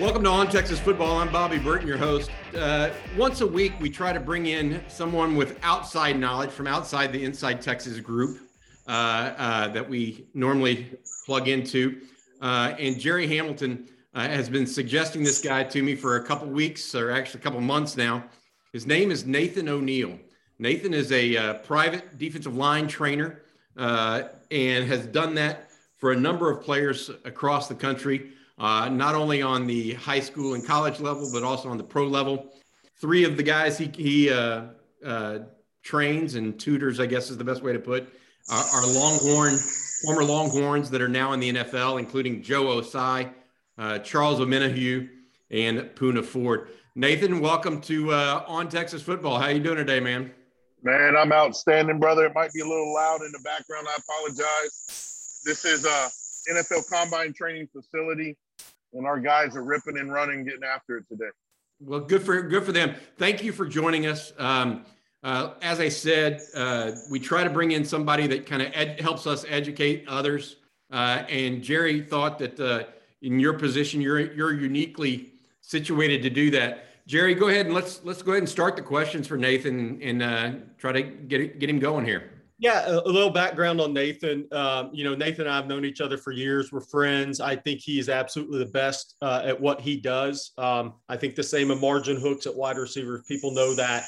Welcome 0.00 0.22
to 0.22 0.30
On 0.30 0.46
Texas 0.48 0.78
Football. 0.78 1.18
I'm 1.18 1.32
Bobby 1.32 1.58
Burton, 1.58 1.88
your 1.88 1.96
host. 1.96 2.30
Uh, 2.54 2.90
once 3.16 3.40
a 3.40 3.46
week, 3.46 3.72
we 3.80 3.90
try 3.90 4.12
to 4.12 4.20
bring 4.20 4.46
in 4.46 4.80
someone 4.86 5.34
with 5.34 5.58
outside 5.64 6.16
knowledge 6.16 6.50
from 6.50 6.68
outside 6.68 7.12
the 7.12 7.24
Inside 7.24 7.60
Texas 7.60 7.98
group 7.98 8.38
uh, 8.86 8.90
uh, 8.90 9.68
that 9.70 9.90
we 9.90 10.28
normally 10.34 10.86
plug 11.26 11.48
into. 11.48 12.00
Uh, 12.40 12.76
and 12.78 13.00
Gerry 13.00 13.26
Hamilton 13.26 13.88
uh, 14.14 14.20
has 14.20 14.48
been 14.48 14.68
suggesting 14.68 15.24
this 15.24 15.42
guy 15.42 15.64
to 15.64 15.82
me 15.82 15.96
for 15.96 16.14
a 16.14 16.24
couple 16.24 16.46
weeks, 16.46 16.94
or 16.94 17.10
actually 17.10 17.40
a 17.40 17.42
couple 17.42 17.60
months 17.60 17.96
now. 17.96 18.22
His 18.72 18.86
name 18.86 19.10
is 19.10 19.26
Nathan 19.26 19.68
O'Neal. 19.68 20.16
Nathan 20.60 20.94
is 20.94 21.10
a 21.10 21.36
uh, 21.36 21.54
private 21.54 22.18
defensive 22.18 22.56
line 22.56 22.86
trainer 22.86 23.42
and 23.76 24.88
has 24.88 25.06
done 25.06 25.34
that 25.34 25.70
for 25.96 26.12
a 26.12 26.16
number 26.16 26.52
of 26.52 26.62
players 26.62 27.10
across 27.24 27.66
the 27.66 27.74
country 27.74 28.34
uh, 28.58 28.88
not 28.88 29.14
only 29.14 29.40
on 29.42 29.66
the 29.66 29.94
high 29.94 30.20
school 30.20 30.54
and 30.54 30.66
college 30.66 31.00
level, 31.00 31.28
but 31.32 31.42
also 31.42 31.68
on 31.68 31.78
the 31.78 31.84
pro 31.84 32.06
level. 32.06 32.52
Three 33.00 33.24
of 33.24 33.36
the 33.36 33.42
guys 33.42 33.78
he, 33.78 33.90
he 33.96 34.30
uh, 34.30 34.64
uh, 35.04 35.38
trains 35.82 36.34
and 36.34 36.58
tutors, 36.58 36.98
I 36.98 37.06
guess 37.06 37.30
is 37.30 37.38
the 37.38 37.44
best 37.44 37.62
way 37.62 37.72
to 37.72 37.78
put, 37.78 38.12
are, 38.50 38.64
are 38.74 38.86
Longhorn, 38.86 39.56
former 40.04 40.24
Longhorns 40.24 40.90
that 40.90 41.00
are 41.00 41.08
now 41.08 41.32
in 41.32 41.40
the 41.40 41.52
NFL, 41.52 42.00
including 42.00 42.42
Joe 42.42 42.64
Ossai, 42.64 43.32
uh, 43.78 44.00
Charles 44.00 44.40
Omenihu, 44.40 45.08
and 45.50 45.78
Poona 45.94 46.24
Ford. 46.24 46.68
Nathan, 46.96 47.38
welcome 47.40 47.80
to 47.82 48.12
uh, 48.12 48.44
On 48.48 48.68
Texas 48.68 49.02
Football. 49.02 49.38
How 49.38 49.48
you 49.48 49.60
doing 49.60 49.76
today, 49.76 50.00
man? 50.00 50.32
Man, 50.82 51.16
I'm 51.16 51.32
outstanding, 51.32 52.00
brother. 52.00 52.26
It 52.26 52.34
might 52.34 52.52
be 52.52 52.60
a 52.60 52.66
little 52.66 52.92
loud 52.92 53.22
in 53.22 53.30
the 53.30 53.40
background. 53.44 53.86
I 53.88 53.96
apologize. 53.98 55.40
This 55.44 55.64
is 55.64 55.84
a 55.84 56.08
NFL 56.52 56.88
Combine 56.90 57.32
Training 57.32 57.68
Facility 57.72 58.36
and 58.92 59.06
our 59.06 59.20
guys 59.20 59.56
are 59.56 59.64
ripping 59.64 59.98
and 59.98 60.12
running, 60.12 60.44
getting 60.44 60.64
after 60.64 60.96
it 60.96 61.04
today. 61.08 61.30
Well, 61.80 62.00
good 62.00 62.22
for 62.22 62.42
good 62.42 62.64
for 62.64 62.72
them. 62.72 62.94
Thank 63.16 63.42
you 63.42 63.52
for 63.52 63.66
joining 63.66 64.06
us. 64.06 64.32
Um, 64.38 64.84
uh, 65.22 65.54
as 65.62 65.80
I 65.80 65.88
said, 65.88 66.40
uh, 66.54 66.92
we 67.10 67.20
try 67.20 67.44
to 67.44 67.50
bring 67.50 67.72
in 67.72 67.84
somebody 67.84 68.26
that 68.28 68.46
kind 68.46 68.62
of 68.62 68.70
ed- 68.74 69.00
helps 69.00 69.26
us 69.26 69.44
educate 69.48 70.04
others. 70.08 70.56
Uh, 70.90 71.24
and 71.28 71.62
Gerry 71.62 72.00
thought 72.00 72.38
that 72.38 72.58
uh, 72.58 72.84
in 73.22 73.38
your 73.38 73.54
position, 73.54 74.00
you're 74.00 74.32
you're 74.32 74.54
uniquely 74.54 75.32
situated 75.60 76.22
to 76.22 76.30
do 76.30 76.50
that. 76.52 76.86
Gerry, 77.06 77.34
go 77.34 77.48
ahead 77.48 77.66
and 77.66 77.74
let's 77.74 78.00
let's 78.04 78.22
go 78.22 78.32
ahead 78.32 78.42
and 78.42 78.48
start 78.48 78.74
the 78.74 78.82
questions 78.82 79.26
for 79.26 79.36
Nathan 79.36 80.00
and 80.02 80.22
uh, 80.22 80.52
try 80.78 80.92
to 80.92 81.02
get 81.02 81.58
get 81.58 81.70
him 81.70 81.78
going 81.78 82.04
here. 82.04 82.30
Yeah, 82.60 82.86
a, 82.86 82.98
a 82.98 83.10
little 83.10 83.30
background 83.30 83.80
on 83.80 83.92
Nathan. 83.92 84.48
Um, 84.52 84.90
you 84.92 85.04
know, 85.04 85.14
Nathan 85.14 85.42
and 85.42 85.50
I 85.50 85.56
have 85.56 85.68
known 85.68 85.84
each 85.84 86.00
other 86.00 86.18
for 86.18 86.32
years. 86.32 86.72
We're 86.72 86.80
friends. 86.80 87.40
I 87.40 87.54
think 87.54 87.80
he 87.80 87.98
is 87.98 88.08
absolutely 88.08 88.58
the 88.58 88.70
best 88.70 89.14
uh, 89.22 89.42
at 89.44 89.60
what 89.60 89.80
he 89.80 89.96
does. 89.96 90.52
Um, 90.58 90.94
I 91.08 91.16
think 91.16 91.36
the 91.36 91.42
same 91.42 91.70
in 91.70 91.80
margin 91.80 92.20
hooks 92.20 92.46
at 92.46 92.54
wide 92.54 92.76
receiver. 92.76 93.22
People 93.28 93.52
know 93.52 93.74
that. 93.74 94.04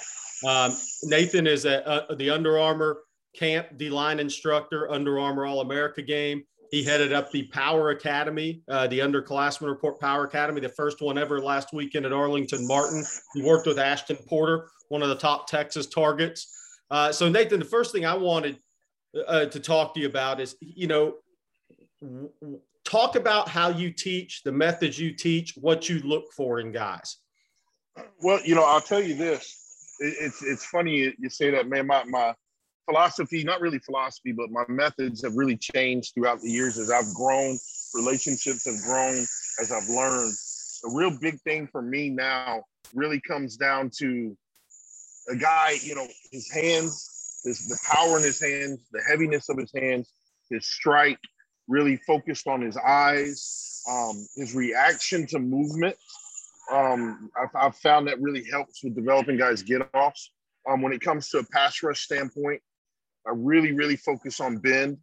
Um, 0.47 0.77
Nathan 1.05 1.47
is 1.47 1.65
at 1.65 1.87
uh, 1.87 2.15
the 2.17 2.31
Under 2.31 2.59
Armour 2.59 3.03
camp 3.37 3.69
D 3.77 3.89
line 3.89 4.19
instructor, 4.19 4.91
Under 4.91 5.21
Armour 5.21 5.47
All 5.47 5.61
America 5.61 6.03
game. 6.03 6.43
He 6.71 6.85
headed 6.85 7.13
up 7.13 7.31
the 7.33 7.45
Power 7.49 7.91
Academy, 7.91 8.63
uh, 8.69 8.87
the 8.87 9.01
Underclassmen 9.01 9.67
Report 9.67 9.99
Power 10.01 10.25
Academy, 10.25 10.61
the 10.61 10.69
first 10.69 11.03
one 11.03 11.19
ever 11.19 11.41
last 11.41 11.73
weekend 11.73 12.07
at 12.07 12.13
Arlington 12.13 12.67
Martin. 12.67 13.05
He 13.35 13.43
worked 13.43 13.67
with 13.67 13.79
Ashton 13.79 14.19
Porter, 14.29 14.69
one 14.89 15.03
of 15.03 15.09
the 15.09 15.17
top 15.17 15.49
Texas 15.49 15.87
targets. 15.87 16.60
Uh, 16.91 17.13
so, 17.13 17.29
Nathan, 17.29 17.61
the 17.61 17.65
first 17.65 17.93
thing 17.93 18.05
I 18.05 18.15
wanted 18.15 18.59
uh, 19.27 19.47
to 19.47 19.61
talk 19.61 19.95
to 19.95 20.01
you 20.01 20.07
about 20.07 20.41
is, 20.41 20.57
you 20.61 20.87
know, 20.87 21.15
talk 22.85 23.15
about 23.17 23.49
how 23.49 23.69
you 23.69 23.93
teach, 23.93 24.43
the 24.43 24.53
methods 24.53 24.99
you 24.99 25.13
teach, 25.13 25.55
what 25.57 25.89
you 25.89 26.01
look 26.01 26.33
for 26.33 26.61
in 26.61 26.73
guys. 26.73 27.19
Well, 28.23 28.41
you 28.45 28.55
know, 28.55 28.65
I'll 28.65 28.81
tell 28.81 29.03
you 29.03 29.15
this. 29.15 29.57
It's 30.01 30.43
it's 30.43 30.65
funny 30.65 31.13
you 31.19 31.29
say 31.29 31.51
that, 31.51 31.69
man. 31.69 31.87
My 31.87 32.05
my 32.05 32.35
philosophy, 32.87 33.45
not 33.45 33.61
really 33.61 33.79
philosophy, 33.79 34.33
but 34.33 34.51
my 34.51 34.65
methods 34.69 35.23
have 35.23 35.37
really 35.37 35.57
changed 35.57 36.15
throughout 36.15 36.41
the 36.41 36.51
years 36.51 36.79
as 36.79 36.91
I've 36.91 37.13
grown. 37.15 37.59
Relationships 37.95 38.65
have 38.65 38.81
grown 38.83 39.27
as 39.61 39.71
I've 39.71 39.89
learned. 39.89 40.33
The 40.83 40.91
real 40.95 41.17
big 41.21 41.41
thing 41.43 41.69
for 41.71 41.83
me 41.83 42.09
now 42.09 42.63
really 42.95 43.21
comes 43.21 43.57
down 43.57 43.91
to 43.99 44.37
a 45.29 45.37
guy, 45.37 45.77
you 45.83 45.95
know, 45.95 46.07
his 46.33 46.51
hands, 46.51 47.41
his, 47.45 47.67
the 47.69 47.79
power 47.91 48.19
in 48.19 48.25
his 48.25 48.41
hands, 48.41 48.81
the 48.93 49.03
heaviness 49.09 49.49
of 49.49 49.59
his 49.59 49.73
hands, 49.75 50.13
his 50.51 50.67
strike, 50.67 51.19
really 51.69 51.97
focused 51.97 52.47
on 52.47 52.61
his 52.61 52.77
eyes, 52.77 53.83
um, 53.89 54.27
his 54.37 54.55
reaction 54.55 55.27
to 55.29 55.39
movement. 55.39 55.97
Um, 56.73 57.31
I've, 57.41 57.55
I've, 57.55 57.77
found 57.77 58.07
that 58.09 58.21
really 58.21 58.45
helps 58.45 58.85
with 58.85 58.95
developing 58.95 59.37
guys' 59.37 59.63
get 59.63 59.83
offs. 59.95 60.33
Um, 60.69 60.83
when 60.83 60.93
it 60.93 61.01
comes 61.01 61.29
to 61.31 61.39
a 61.39 61.45
pass 61.45 61.83
rush 61.83 62.01
standpoint, 62.01 62.61
I 63.27 63.33
really, 63.35 63.73
really 63.73 63.97
focus 63.97 64.41
on 64.41 64.59
bend, 64.59 64.99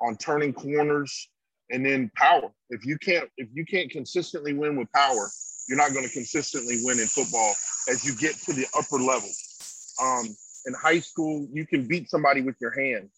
on 0.00 0.16
turning 0.16 0.52
corners, 0.52 1.28
and 1.70 1.84
then 1.84 2.10
power. 2.16 2.50
If 2.70 2.84
you 2.86 2.98
can't, 2.98 3.28
if 3.36 3.48
you 3.52 3.64
can't 3.64 3.90
consistently 3.90 4.54
win 4.54 4.76
with 4.76 4.90
power, 4.92 5.28
you're 5.68 5.78
not 5.78 5.92
going 5.92 6.06
to 6.06 6.12
consistently 6.12 6.78
win 6.82 6.98
in 6.98 7.06
football 7.06 7.54
as 7.90 8.04
you 8.04 8.16
get 8.16 8.34
to 8.42 8.52
the 8.52 8.66
upper 8.76 8.96
level 8.96 9.28
um, 10.00 10.26
in 10.66 10.74
high 10.74 11.00
school, 11.00 11.48
you 11.52 11.66
can 11.66 11.86
beat 11.86 12.10
somebody 12.10 12.42
with 12.42 12.56
your 12.60 12.78
hands 12.78 13.10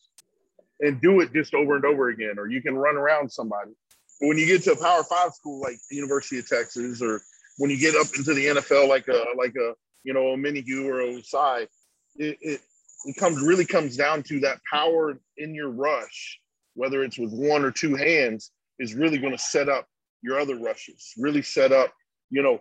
and 0.80 1.00
do 1.00 1.20
it 1.20 1.32
just 1.32 1.54
over 1.54 1.76
and 1.76 1.84
over 1.84 2.08
again, 2.08 2.38
or 2.38 2.48
you 2.48 2.62
can 2.62 2.74
run 2.76 2.96
around 2.96 3.30
somebody. 3.30 3.72
But 4.20 4.28
when 4.28 4.38
you 4.38 4.46
get 4.46 4.62
to 4.64 4.72
a 4.72 4.76
Power 4.76 5.02
Five 5.04 5.32
school 5.34 5.60
like 5.60 5.76
the 5.90 5.96
University 5.96 6.38
of 6.38 6.48
Texas, 6.48 7.02
or 7.02 7.20
when 7.58 7.70
you 7.70 7.78
get 7.78 7.94
up 7.94 8.06
into 8.16 8.34
the 8.34 8.46
NFL 8.46 8.88
like 8.88 9.08
a 9.08 9.24
like 9.36 9.54
a 9.56 9.74
you 10.04 10.14
know 10.14 10.28
a 10.28 10.36
Omenihu 10.36 10.86
or 10.86 11.00
Ossai, 11.00 11.66
it, 12.16 12.38
it 12.40 12.60
it 13.06 13.16
comes 13.16 13.40
really 13.42 13.64
comes 13.64 13.96
down 13.96 14.22
to 14.24 14.40
that 14.40 14.58
power 14.70 15.18
in 15.36 15.54
your 15.54 15.70
rush, 15.70 16.38
whether 16.74 17.02
it's 17.02 17.18
with 17.18 17.32
one 17.32 17.64
or 17.64 17.70
two 17.70 17.94
hands, 17.94 18.52
is 18.78 18.94
really 18.94 19.18
going 19.18 19.32
to 19.32 19.42
set 19.42 19.68
up 19.68 19.86
your 20.22 20.38
other 20.38 20.56
rushes. 20.56 21.12
Really 21.16 21.42
set 21.42 21.72
up, 21.72 21.92
you 22.30 22.42
know, 22.42 22.60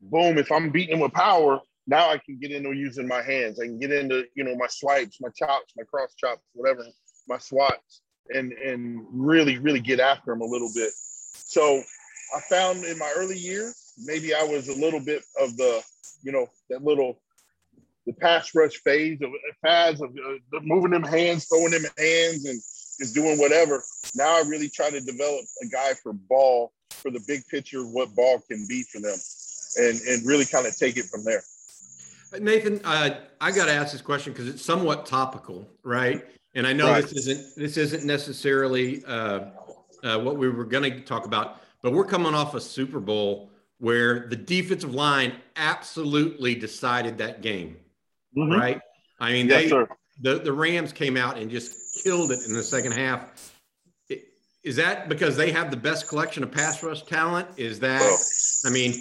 boom. 0.00 0.38
If 0.38 0.50
I'm 0.50 0.70
beating 0.70 0.98
with 0.98 1.12
power, 1.12 1.60
now 1.86 2.10
I 2.10 2.18
can 2.18 2.38
get 2.38 2.52
into 2.52 2.72
using 2.72 3.08
my 3.08 3.22
hands. 3.22 3.60
I 3.60 3.64
can 3.64 3.78
get 3.78 3.92
into, 3.92 4.24
you 4.34 4.44
know, 4.44 4.54
my 4.56 4.68
swipes, 4.68 5.18
my 5.20 5.30
chops, 5.36 5.72
my 5.76 5.84
cross 5.84 6.14
chops, 6.14 6.42
whatever, 6.52 6.84
my 7.28 7.38
swats, 7.38 8.02
and 8.34 8.52
and 8.52 9.04
really, 9.10 9.58
really 9.58 9.80
get 9.80 10.00
after 10.00 10.32
them 10.32 10.40
a 10.40 10.46
little 10.46 10.70
bit. 10.74 10.90
So 11.34 11.82
I 12.36 12.40
found 12.48 12.84
in 12.84 12.98
my 12.98 13.12
early 13.16 13.38
years, 13.38 13.94
maybe 14.04 14.34
I 14.34 14.44
was 14.44 14.68
a 14.68 14.78
little 14.78 15.00
bit 15.00 15.22
of 15.40 15.56
the, 15.56 15.82
you 16.22 16.32
know, 16.32 16.46
that 16.68 16.84
little 16.84 17.20
the 18.06 18.12
pass 18.14 18.54
rush 18.54 18.76
phase 18.76 19.20
of 19.22 19.30
pads 19.64 20.00
of 20.00 20.10
uh, 20.10 20.60
moving 20.62 20.90
them 20.90 21.02
hands, 21.02 21.46
throwing 21.46 21.70
them 21.70 21.84
hands, 21.98 22.44
and 22.46 22.60
just 22.98 23.14
doing 23.14 23.38
whatever. 23.38 23.82
Now 24.14 24.36
I 24.36 24.40
really 24.46 24.68
try 24.68 24.90
to 24.90 25.00
develop 25.00 25.44
a 25.62 25.66
guy 25.66 25.92
for 26.02 26.12
ball, 26.12 26.72
for 26.90 27.10
the 27.10 27.22
big 27.26 27.46
picture 27.48 27.82
what 27.82 28.14
ball 28.14 28.40
can 28.48 28.66
be 28.68 28.84
for 28.84 29.00
them, 29.00 29.18
and 29.78 30.00
and 30.08 30.26
really 30.26 30.44
kind 30.44 30.66
of 30.66 30.76
take 30.76 30.96
it 30.96 31.06
from 31.06 31.24
there. 31.24 31.42
Nathan, 32.38 32.80
uh, 32.84 33.20
I 33.40 33.50
got 33.50 33.66
to 33.66 33.72
ask 33.72 33.92
this 33.92 34.02
question 34.02 34.32
because 34.32 34.48
it's 34.48 34.62
somewhat 34.62 35.06
topical, 35.06 35.68
right? 35.82 36.24
And 36.54 36.66
I 36.66 36.72
know 36.72 36.90
right. 36.90 37.02
this 37.02 37.12
isn't 37.12 37.56
this 37.56 37.76
isn't 37.76 38.04
necessarily 38.04 39.04
uh, 39.04 39.46
uh, 40.02 40.18
what 40.18 40.36
we 40.36 40.48
were 40.48 40.64
going 40.64 40.84
to 40.84 41.00
talk 41.00 41.24
about, 41.26 41.60
but 41.82 41.92
we're 41.92 42.04
coming 42.04 42.34
off 42.34 42.54
a 42.54 42.60
Super 42.60 43.00
Bowl 43.00 43.50
where 43.78 44.26
the 44.28 44.36
defensive 44.36 44.94
line 44.94 45.32
absolutely 45.56 46.54
decided 46.54 47.18
that 47.18 47.40
game, 47.40 47.76
mm-hmm. 48.36 48.52
right? 48.52 48.80
I 49.18 49.32
mean, 49.32 49.48
yes, 49.48 49.62
they 49.62 49.68
sir. 49.68 49.88
the 50.20 50.38
the 50.40 50.52
Rams 50.52 50.92
came 50.92 51.16
out 51.16 51.38
and 51.38 51.50
just 51.50 52.02
killed 52.02 52.32
it 52.32 52.40
in 52.46 52.54
the 52.54 52.62
second 52.62 52.92
half. 52.92 53.54
Is 54.62 54.76
that 54.76 55.08
because 55.08 55.36
they 55.36 55.52
have 55.52 55.70
the 55.70 55.76
best 55.76 56.06
collection 56.06 56.42
of 56.42 56.52
pass 56.52 56.82
rush 56.82 57.02
talent? 57.04 57.48
Is 57.56 57.80
that, 57.80 58.02
I 58.66 58.70
mean, 58.70 58.92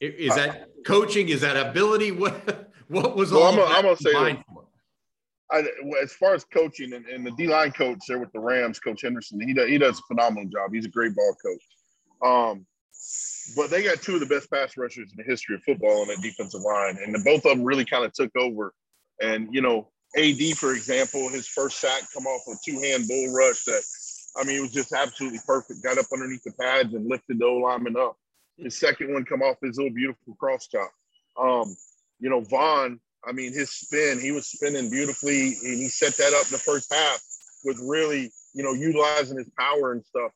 is 0.00 0.34
that 0.34 0.68
coaching? 0.84 1.30
Is 1.30 1.40
that 1.40 1.56
ability? 1.56 2.12
What 2.18 2.67
what 2.88 3.16
was 3.16 3.32
well, 3.32 3.42
all 3.42 3.66
I'm, 3.66 3.82
gonna 3.82 3.96
say 3.96 4.42
I, 5.50 5.64
as 6.02 6.12
far 6.12 6.34
as 6.34 6.44
coaching 6.44 6.92
and, 6.92 7.06
and 7.06 7.26
the 7.26 7.30
D 7.32 7.46
line 7.46 7.72
coach 7.72 7.98
there 8.06 8.18
with 8.18 8.32
the 8.32 8.40
Rams, 8.40 8.78
Coach 8.78 9.02
Henderson, 9.02 9.40
he 9.40 9.54
does, 9.54 9.68
he 9.68 9.78
does 9.78 9.98
a 9.98 10.02
phenomenal 10.02 10.48
job. 10.50 10.72
He's 10.72 10.84
a 10.84 10.90
great 10.90 11.14
ball 11.14 11.36
coach. 11.42 11.62
Um, 12.22 12.66
but 13.56 13.70
they 13.70 13.82
got 13.82 14.02
two 14.02 14.14
of 14.14 14.20
the 14.20 14.26
best 14.26 14.50
pass 14.50 14.76
rushers 14.76 15.10
in 15.10 15.16
the 15.16 15.22
history 15.22 15.54
of 15.54 15.62
football 15.62 16.02
on 16.02 16.08
that 16.08 16.20
defensive 16.20 16.60
line, 16.60 16.98
and 17.02 17.14
the, 17.14 17.20
both 17.20 17.46
of 17.46 17.56
them 17.56 17.64
really 17.64 17.84
kind 17.84 18.04
of 18.04 18.12
took 18.12 18.34
over. 18.36 18.74
And 19.22 19.48
you 19.52 19.62
know, 19.62 19.88
AD, 20.16 20.56
for 20.56 20.74
example, 20.74 21.28
his 21.28 21.46
first 21.46 21.80
sack 21.80 22.02
come 22.12 22.26
off 22.26 22.42
a 22.48 22.54
two 22.64 22.80
hand 22.80 23.08
bull 23.08 23.32
rush 23.32 23.64
that, 23.64 23.82
I 24.36 24.44
mean, 24.44 24.58
it 24.58 24.60
was 24.60 24.72
just 24.72 24.92
absolutely 24.92 25.40
perfect. 25.46 25.82
Got 25.82 25.98
up 25.98 26.06
underneath 26.12 26.42
the 26.42 26.52
pads 26.52 26.92
and 26.92 27.08
lifted 27.08 27.38
the 27.38 27.46
O 27.46 27.54
lineman 27.56 27.96
up. 27.96 28.16
His 28.56 28.76
second 28.76 29.12
one 29.12 29.24
come 29.24 29.42
off 29.42 29.56
his 29.62 29.78
little 29.78 29.94
beautiful 29.94 30.34
cross 30.34 30.66
chop. 30.66 30.90
Um, 31.38 31.76
you 32.20 32.30
know, 32.30 32.40
Von, 32.40 33.00
I 33.26 33.32
mean, 33.32 33.52
his 33.52 33.70
spin, 33.70 34.20
he 34.20 34.32
was 34.32 34.46
spinning 34.46 34.90
beautifully, 34.90 35.56
and 35.62 35.76
he 35.76 35.88
set 35.88 36.16
that 36.16 36.32
up 36.34 36.46
in 36.46 36.52
the 36.52 36.58
first 36.58 36.92
half 36.92 37.20
with 37.64 37.78
really, 37.82 38.30
you 38.54 38.62
know, 38.62 38.72
utilizing 38.72 39.38
his 39.38 39.50
power 39.58 39.92
and 39.92 40.04
stuff. 40.04 40.32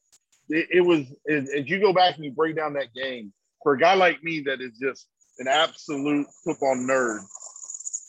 It, 0.48 0.68
it 0.70 0.80
was, 0.80 1.06
as 1.28 1.68
you 1.68 1.80
go 1.80 1.92
back 1.92 2.16
and 2.16 2.24
you 2.24 2.32
break 2.32 2.56
down 2.56 2.74
that 2.74 2.92
game, 2.94 3.32
for 3.62 3.74
a 3.74 3.78
guy 3.78 3.94
like 3.94 4.22
me 4.22 4.40
that 4.40 4.60
is 4.60 4.78
just 4.78 5.06
an 5.38 5.48
absolute 5.48 6.26
football 6.44 6.76
nerd, 6.76 7.20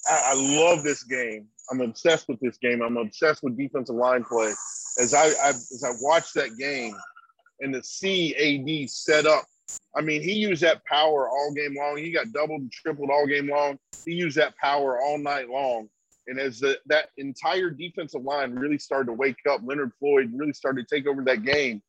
I, 0.08 0.32
I 0.32 0.34
love 0.36 0.84
this 0.84 1.04
game. 1.04 1.48
I'm 1.72 1.82
obsessed 1.82 2.28
with 2.28 2.40
this 2.40 2.58
game. 2.58 2.82
I'm 2.82 2.98
obsessed 2.98 3.44
with 3.44 3.58
defensive 3.58 3.96
line 3.96 4.24
play. 4.24 4.54
As 5.00 5.14
I, 5.14 5.28
I 5.42 5.50
as 5.50 5.84
I 5.86 5.92
watch 6.02 6.34
that 6.34 6.58
game 6.58 6.96
and 7.62 7.74
to 7.74 7.84
see 7.84 8.36
AD 8.36 8.90
set 8.90 9.26
up, 9.26 9.46
I 9.96 10.02
mean, 10.02 10.22
he 10.22 10.34
used 10.34 10.64
that 10.64 10.84
power 10.86 11.30
all 11.30 11.54
game 11.56 11.76
long. 11.78 11.98
He 11.98 12.12
got 12.12 12.32
doubled 12.32 12.62
and 12.62 12.72
tripled 12.72 13.10
all 13.12 13.28
game 13.28 13.48
long. 13.48 13.78
He 14.06 14.14
used 14.14 14.38
that 14.38 14.58
power 14.58 15.00
all 15.00 15.18
night 15.18 15.50
long. 15.50 15.90
And 16.28 16.40
as 16.40 16.60
the, 16.60 16.80
that 16.88 17.10
entire 17.18 17.70
defensive 17.70 18.24
line 18.24 18.54
really 18.54 18.78
started 18.78 19.08
to 19.08 19.14
wake 19.14 19.38
up, 19.50 19.62
Leonard 19.64 19.92
Floyd 20.00 20.32
really 20.34 20.54
started 20.54 20.88
to 20.88 20.96
take 20.96 21.06
over 21.06 21.24
that 21.26 21.44
game. 21.44 21.82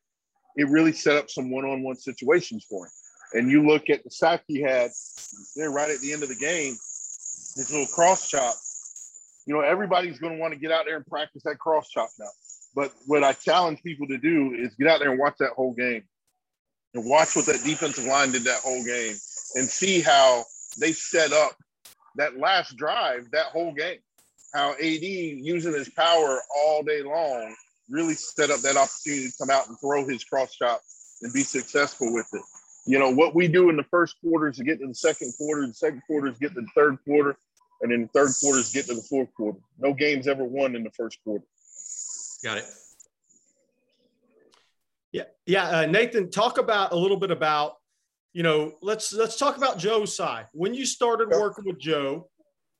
It 0.56 0.68
really 0.68 0.92
set 0.92 1.16
up 1.16 1.30
some 1.30 1.50
one-on-one 1.50 1.96
situations 1.96 2.66
for 2.68 2.86
him. 2.86 2.92
And 3.32 3.50
you 3.50 3.66
look 3.66 3.90
at 3.90 4.04
the 4.04 4.10
sack 4.10 4.42
he 4.46 4.60
had 4.60 4.90
there 5.56 5.70
right 5.70 5.90
at 5.90 6.00
the 6.00 6.12
end 6.12 6.22
of 6.22 6.28
the 6.28 6.36
game, 6.36 6.72
his 6.72 7.70
little 7.70 7.86
cross 7.86 8.28
chop. 8.28 8.54
You 9.46 9.54
know, 9.54 9.60
everybody's 9.60 10.18
going 10.18 10.34
to 10.34 10.40
want 10.40 10.52
to 10.52 10.58
get 10.58 10.72
out 10.72 10.84
there 10.86 10.96
and 10.96 11.06
practice 11.06 11.42
that 11.44 11.58
cross 11.58 11.88
chop 11.88 12.10
now. 12.18 12.28
But 12.74 12.92
what 13.06 13.24
I 13.24 13.32
challenge 13.32 13.82
people 13.82 14.06
to 14.08 14.18
do 14.18 14.54
is 14.54 14.74
get 14.74 14.88
out 14.88 15.00
there 15.00 15.10
and 15.10 15.18
watch 15.18 15.36
that 15.38 15.50
whole 15.50 15.74
game 15.74 16.04
and 16.94 17.04
watch 17.04 17.36
what 17.36 17.46
that 17.46 17.62
defensive 17.64 18.04
line 18.04 18.32
did 18.32 18.44
that 18.44 18.60
whole 18.60 18.84
game 18.84 19.16
and 19.56 19.68
see 19.68 20.00
how 20.00 20.44
they 20.78 20.92
set 20.92 21.32
up 21.32 21.52
that 22.16 22.38
last 22.38 22.76
drive, 22.76 23.30
that 23.32 23.46
whole 23.46 23.72
game. 23.72 23.98
How 24.54 24.72
AD 24.72 25.02
using 25.02 25.72
his 25.72 25.88
power 25.88 26.40
all 26.56 26.84
day 26.84 27.02
long 27.02 27.54
really 27.90 28.14
set 28.14 28.50
up 28.50 28.60
that 28.60 28.76
opportunity 28.76 29.28
to 29.28 29.36
come 29.36 29.50
out 29.50 29.68
and 29.68 29.78
throw 29.80 30.06
his 30.06 30.22
cross 30.22 30.54
chop 30.54 30.80
and 31.22 31.32
be 31.32 31.42
successful 31.42 32.14
with 32.14 32.28
it. 32.32 32.42
You 32.86 32.98
know, 32.98 33.10
what 33.10 33.34
we 33.34 33.48
do 33.48 33.70
in 33.70 33.76
the 33.76 33.84
first 33.84 34.16
quarter 34.20 34.48
is 34.48 34.58
to 34.58 34.64
get 34.64 34.78
to 34.80 34.86
the 34.86 34.94
second 34.94 35.32
quarter, 35.36 35.66
the 35.66 35.74
second 35.74 36.02
quarter 36.06 36.28
is 36.28 36.38
get 36.38 36.54
to 36.54 36.60
the 36.60 36.68
third 36.74 36.98
quarter, 37.04 37.36
and 37.80 37.90
then 37.90 38.02
the 38.02 38.08
third 38.08 38.30
quarter 38.40 38.60
is 38.60 38.70
get 38.70 38.86
to 38.86 38.94
the 38.94 39.02
fourth 39.02 39.32
quarter. 39.34 39.58
No 39.78 39.92
games 39.92 40.28
ever 40.28 40.44
won 40.44 40.76
in 40.76 40.84
the 40.84 40.90
first 40.90 41.18
quarter. 41.24 41.44
Got 42.44 42.58
it. 42.58 42.66
Yeah, 45.14 45.22
yeah. 45.46 45.68
Uh, 45.68 45.86
Nathan, 45.86 46.28
talk 46.28 46.58
about 46.58 46.90
a 46.90 46.96
little 46.96 47.16
bit 47.16 47.30
about, 47.30 47.74
you 48.32 48.42
know, 48.42 48.72
let's 48.82 49.12
let's 49.12 49.36
talk 49.36 49.56
about 49.56 49.78
Joe 49.78 50.00
Ossai. 50.00 50.46
When 50.52 50.74
you 50.74 50.84
started 50.84 51.28
working 51.30 51.64
with 51.66 51.78
Joe, 51.78 52.28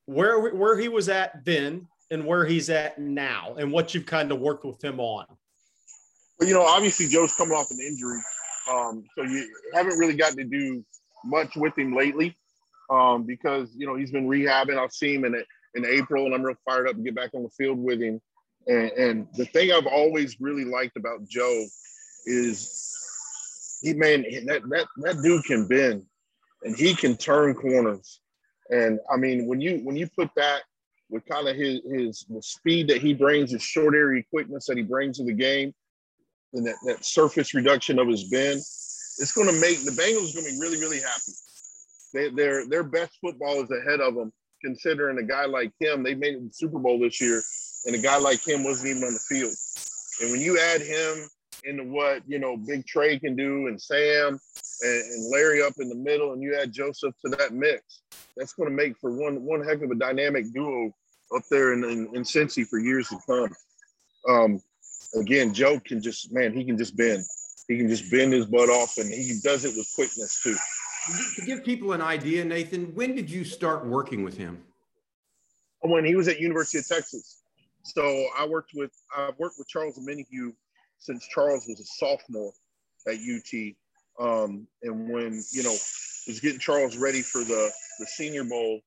where 0.07 0.53
where 0.53 0.77
he 0.77 0.89
was 0.89 1.09
at 1.09 1.45
then, 1.45 1.87
and 2.11 2.27
where 2.27 2.45
he's 2.45 2.71
at 2.71 2.99
now, 2.99 3.55
and 3.57 3.71
what 3.71 3.95
you've 3.95 4.07
kind 4.07 4.33
of 4.33 4.41
worked 4.41 4.65
with 4.65 4.83
him 4.83 4.99
on. 4.99 5.27
Well, 6.41 6.49
you 6.49 6.57
know, 6.57 6.63
obviously 6.63 7.07
Joe's 7.07 7.33
coming 7.37 7.55
off 7.55 7.71
an 7.71 7.79
injury, 7.79 8.19
um, 8.69 9.05
so 9.17 9.23
you 9.23 9.49
haven't 9.73 9.97
really 9.97 10.17
gotten 10.17 10.37
to 10.39 10.45
do 10.45 10.85
much 11.25 11.55
with 11.55 11.79
him 11.79 11.95
lately 11.95 12.37
um, 12.91 13.23
because 13.23 13.71
you 13.77 13.87
know 13.87 13.95
he's 13.95 14.11
been 14.11 14.27
rehabbing. 14.27 14.77
I'll 14.77 14.91
see 14.91 15.15
him 15.15 15.25
in 15.25 15.41
in 15.77 15.87
April, 15.87 16.27
and 16.27 16.35
I'm 16.35 16.43
real 16.43 16.57
fired 16.65 16.89
up 16.89 16.97
to 16.97 17.03
get 17.03 17.15
back 17.15 17.31
on 17.33 17.45
the 17.45 17.51
field 17.51 17.79
with 17.79 18.03
him. 18.03 18.21
And, 18.67 18.91
and 18.91 19.29
the 19.35 19.45
thing 19.45 19.71
I've 19.71 19.87
always 19.87 20.41
really 20.41 20.65
liked 20.65 20.97
about 20.97 21.29
Joe 21.29 21.65
is 22.27 23.81
he 23.83 23.93
man 23.93 24.23
that 24.47 24.63
that 24.69 24.87
that 24.97 25.23
dude 25.23 25.45
can 25.45 25.67
bend 25.67 26.05
and 26.65 26.77
he 26.77 26.95
can 26.95 27.17
turn 27.17 27.55
corners. 27.55 28.21
And 28.71 28.99
I 29.13 29.17
mean, 29.17 29.47
when 29.47 29.61
you 29.61 29.81
when 29.85 29.97
you 29.97 30.09
put 30.17 30.31
that 30.37 30.63
with 31.11 31.25
kind 31.27 31.47
of 31.47 31.55
his 31.55 31.81
his 31.85 32.27
the 32.29 32.43
speed 32.43 32.89
that 32.89 33.01
he 33.03 33.15
brings, 33.15 33.53
his 33.53 33.63
short 33.63 33.95
area 33.95 34.23
quickness 34.31 34.67
that 34.67 34.79
he 34.79 34.83
brings 34.83 35.19
to 35.19 35.25
the 35.25 35.35
game, 35.35 35.75
and 36.55 36.67
that, 36.67 36.77
that 36.87 37.05
surface 37.05 37.55
reduction 37.55 37.99
of 37.99 38.09
his 38.09 38.25
bend, 38.25 38.57
it's 38.57 39.33
going 39.33 39.49
to 39.49 39.61
make 39.61 39.85
the 39.85 39.91
Bengals 39.91 40.35
going 40.35 40.47
to 40.47 40.53
be 40.53 40.59
really 40.61 40.81
really 40.81 41.01
happy. 41.01 41.33
They, 42.15 42.31
their 42.31 42.67
their 42.67 42.85
best 42.85 43.13
football 43.21 43.63
is 43.63 43.71
ahead 43.71 44.01
of 44.01 44.15
them, 44.15 44.33
considering 44.63 45.19
a 45.19 45.23
guy 45.23 45.45
like 45.45 45.73
him. 45.79 46.03
They 46.03 46.15
made 46.15 46.35
it 46.35 46.43
the 46.43 46.53
Super 46.53 46.79
Bowl 46.79 46.99
this 46.99 47.21
year, 47.21 47.43
and 47.85 47.95
a 47.95 47.99
guy 47.99 48.17
like 48.17 48.47
him 48.47 48.65
wasn't 48.65 48.89
even 48.89 49.05
on 49.05 49.13
the 49.13 49.21
field. 49.21 49.53
And 50.23 50.31
when 50.31 50.41
you 50.41 50.59
add 50.59 50.81
him 50.81 51.29
into 51.65 51.85
what 51.85 52.23
you 52.27 52.39
know 52.39 52.57
Big 52.57 52.87
Trey 52.87 53.19
can 53.19 53.37
do, 53.37 53.67
and 53.69 53.81
Sam 53.81 54.39
and, 54.83 55.03
and 55.03 55.31
Larry 55.31 55.63
up 55.63 55.75
in 55.79 55.89
the 55.89 55.95
middle, 55.95 56.33
and 56.33 56.43
you 56.43 56.57
add 56.57 56.73
Joseph 56.73 57.15
to 57.25 57.31
that 57.37 57.53
mix, 57.53 58.03
that's 58.37 58.53
going 58.53 58.69
to 58.69 58.75
make 58.75 58.97
for 58.99 59.11
one 59.11 59.43
one 59.43 59.65
heck 59.65 59.83
of 59.83 59.91
a 59.91 59.95
dynamic 59.95 60.53
duo 60.53 60.95
up 61.35 61.43
there 61.51 61.73
in, 61.73 61.85
in, 61.85 62.15
in 62.15 62.23
Cincy 62.23 62.67
for 62.67 62.79
years 62.79 63.09
to 63.09 63.19
come. 63.27 63.55
Um, 64.29 64.63
again, 65.19 65.53
Joe 65.55 65.81
can 65.81 66.03
just 66.03 66.33
man, 66.33 66.53
he 66.53 66.65
can 66.65 66.79
just 66.79 66.97
bend. 66.97 67.25
He 67.69 67.79
can 67.79 67.89
just 67.89 68.11
bend 68.11 68.33
his 68.33 68.47
butt 68.47 68.69
off, 68.69 68.99
and 68.99 69.11
he 69.11 69.39
does 69.43 69.65
it 69.65 69.75
with 69.77 69.91
quickness 69.95 70.43
too. 70.43 70.57
To 71.37 71.47
give 71.47 71.65
people 71.65 71.93
an 71.93 72.01
idea, 72.01 72.45
Nathan, 72.45 72.95
when 72.95 73.15
did 73.15 73.31
you 73.31 73.45
start 73.45 73.87
working 73.87 74.23
with 74.23 74.37
him? 74.37 74.63
When 75.81 76.05
he 76.05 76.15
was 76.15 76.29
at 76.29 76.41
University 76.41 76.79
of 76.79 76.89
Texas. 76.89 77.43
So 77.83 78.27
I 78.39 78.47
worked 78.47 78.71
with 78.75 78.91
I 79.15 79.31
worked 79.39 79.57
with 79.59 79.69
Charles 79.69 79.99
Omenihu 79.99 80.55
since 80.99 81.27
Charles 81.29 81.67
was 81.69 81.81
a 81.81 81.85
sophomore 81.85 82.53
at 83.07 83.15
UT. 83.15 83.75
Um, 84.19 84.67
and 84.83 85.11
when 85.11 85.43
you 85.53 85.63
know 85.63 85.77
was 86.27 86.41
getting 86.41 86.61
Charles 86.61 86.97
ready 86.97 87.23
for 87.23 87.45
the 87.45 87.71
the 87.99 88.07
Senior 88.07 88.45
Bowl, 88.45 88.81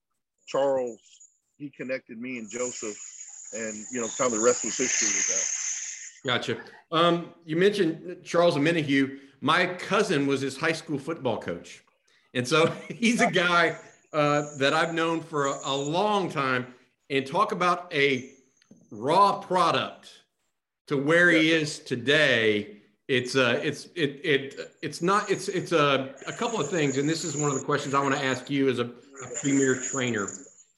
Charles 0.48 1.00
he 1.58 1.70
connected 1.70 2.20
me 2.20 2.38
and 2.38 2.50
Joseph, 2.50 2.98
and 3.54 3.86
you 3.92 4.02
know, 4.02 4.08
kind 4.18 4.32
of 4.32 4.40
the 4.40 4.44
rest 4.44 4.64
was 4.64 4.78
history 4.78 5.08
with 5.08 5.28
that. 5.28 6.28
Gotcha. 6.28 6.58
Um, 6.92 7.34
you 7.46 7.56
mentioned 7.56 8.18
Charles 8.24 8.56
Omenihu. 8.56 9.20
My 9.42 9.66
cousin 9.66 10.26
was 10.28 10.42
his 10.42 10.58
high 10.58 10.72
school 10.72 10.98
football 10.98 11.40
coach, 11.40 11.84
and 12.34 12.48
so 12.48 12.68
he's 12.90 13.22
a 13.22 13.32
guy 13.32 13.78
uh, 14.14 14.44
that 14.58 14.74
I've 14.74 14.94
known 14.94 15.22
for 15.22 15.48
a, 15.48 15.58
a 15.66 15.76
long 15.76 16.30
time. 16.30 16.74
And 17.10 17.26
talk 17.26 17.54
about 17.54 17.90
a 17.94 18.32
raw 18.92 19.40
product 19.40 20.10
to 20.88 20.98
where 20.98 21.30
he 21.30 21.52
is 21.52 21.80
today. 21.80 22.78
It's 23.08 23.36
uh, 23.36 23.60
it's 23.64 23.86
it 23.96 24.20
it 24.24 24.72
it's 24.82 25.02
not 25.02 25.30
it's 25.30 25.48
it's 25.48 25.72
a 25.72 26.14
a 26.28 26.34
couple 26.34 26.60
of 26.60 26.70
things, 26.70 26.98
and 26.98 27.08
this 27.08 27.24
is 27.24 27.38
one 27.38 27.50
of 27.50 27.58
the 27.58 27.64
questions 27.64 27.94
I 27.94 28.02
want 28.02 28.16
to 28.16 28.24
ask 28.24 28.50
you 28.50 28.70
as 28.70 28.80
a, 28.80 28.86
a 28.86 29.40
premier 29.42 29.80
trainer. 29.80 30.28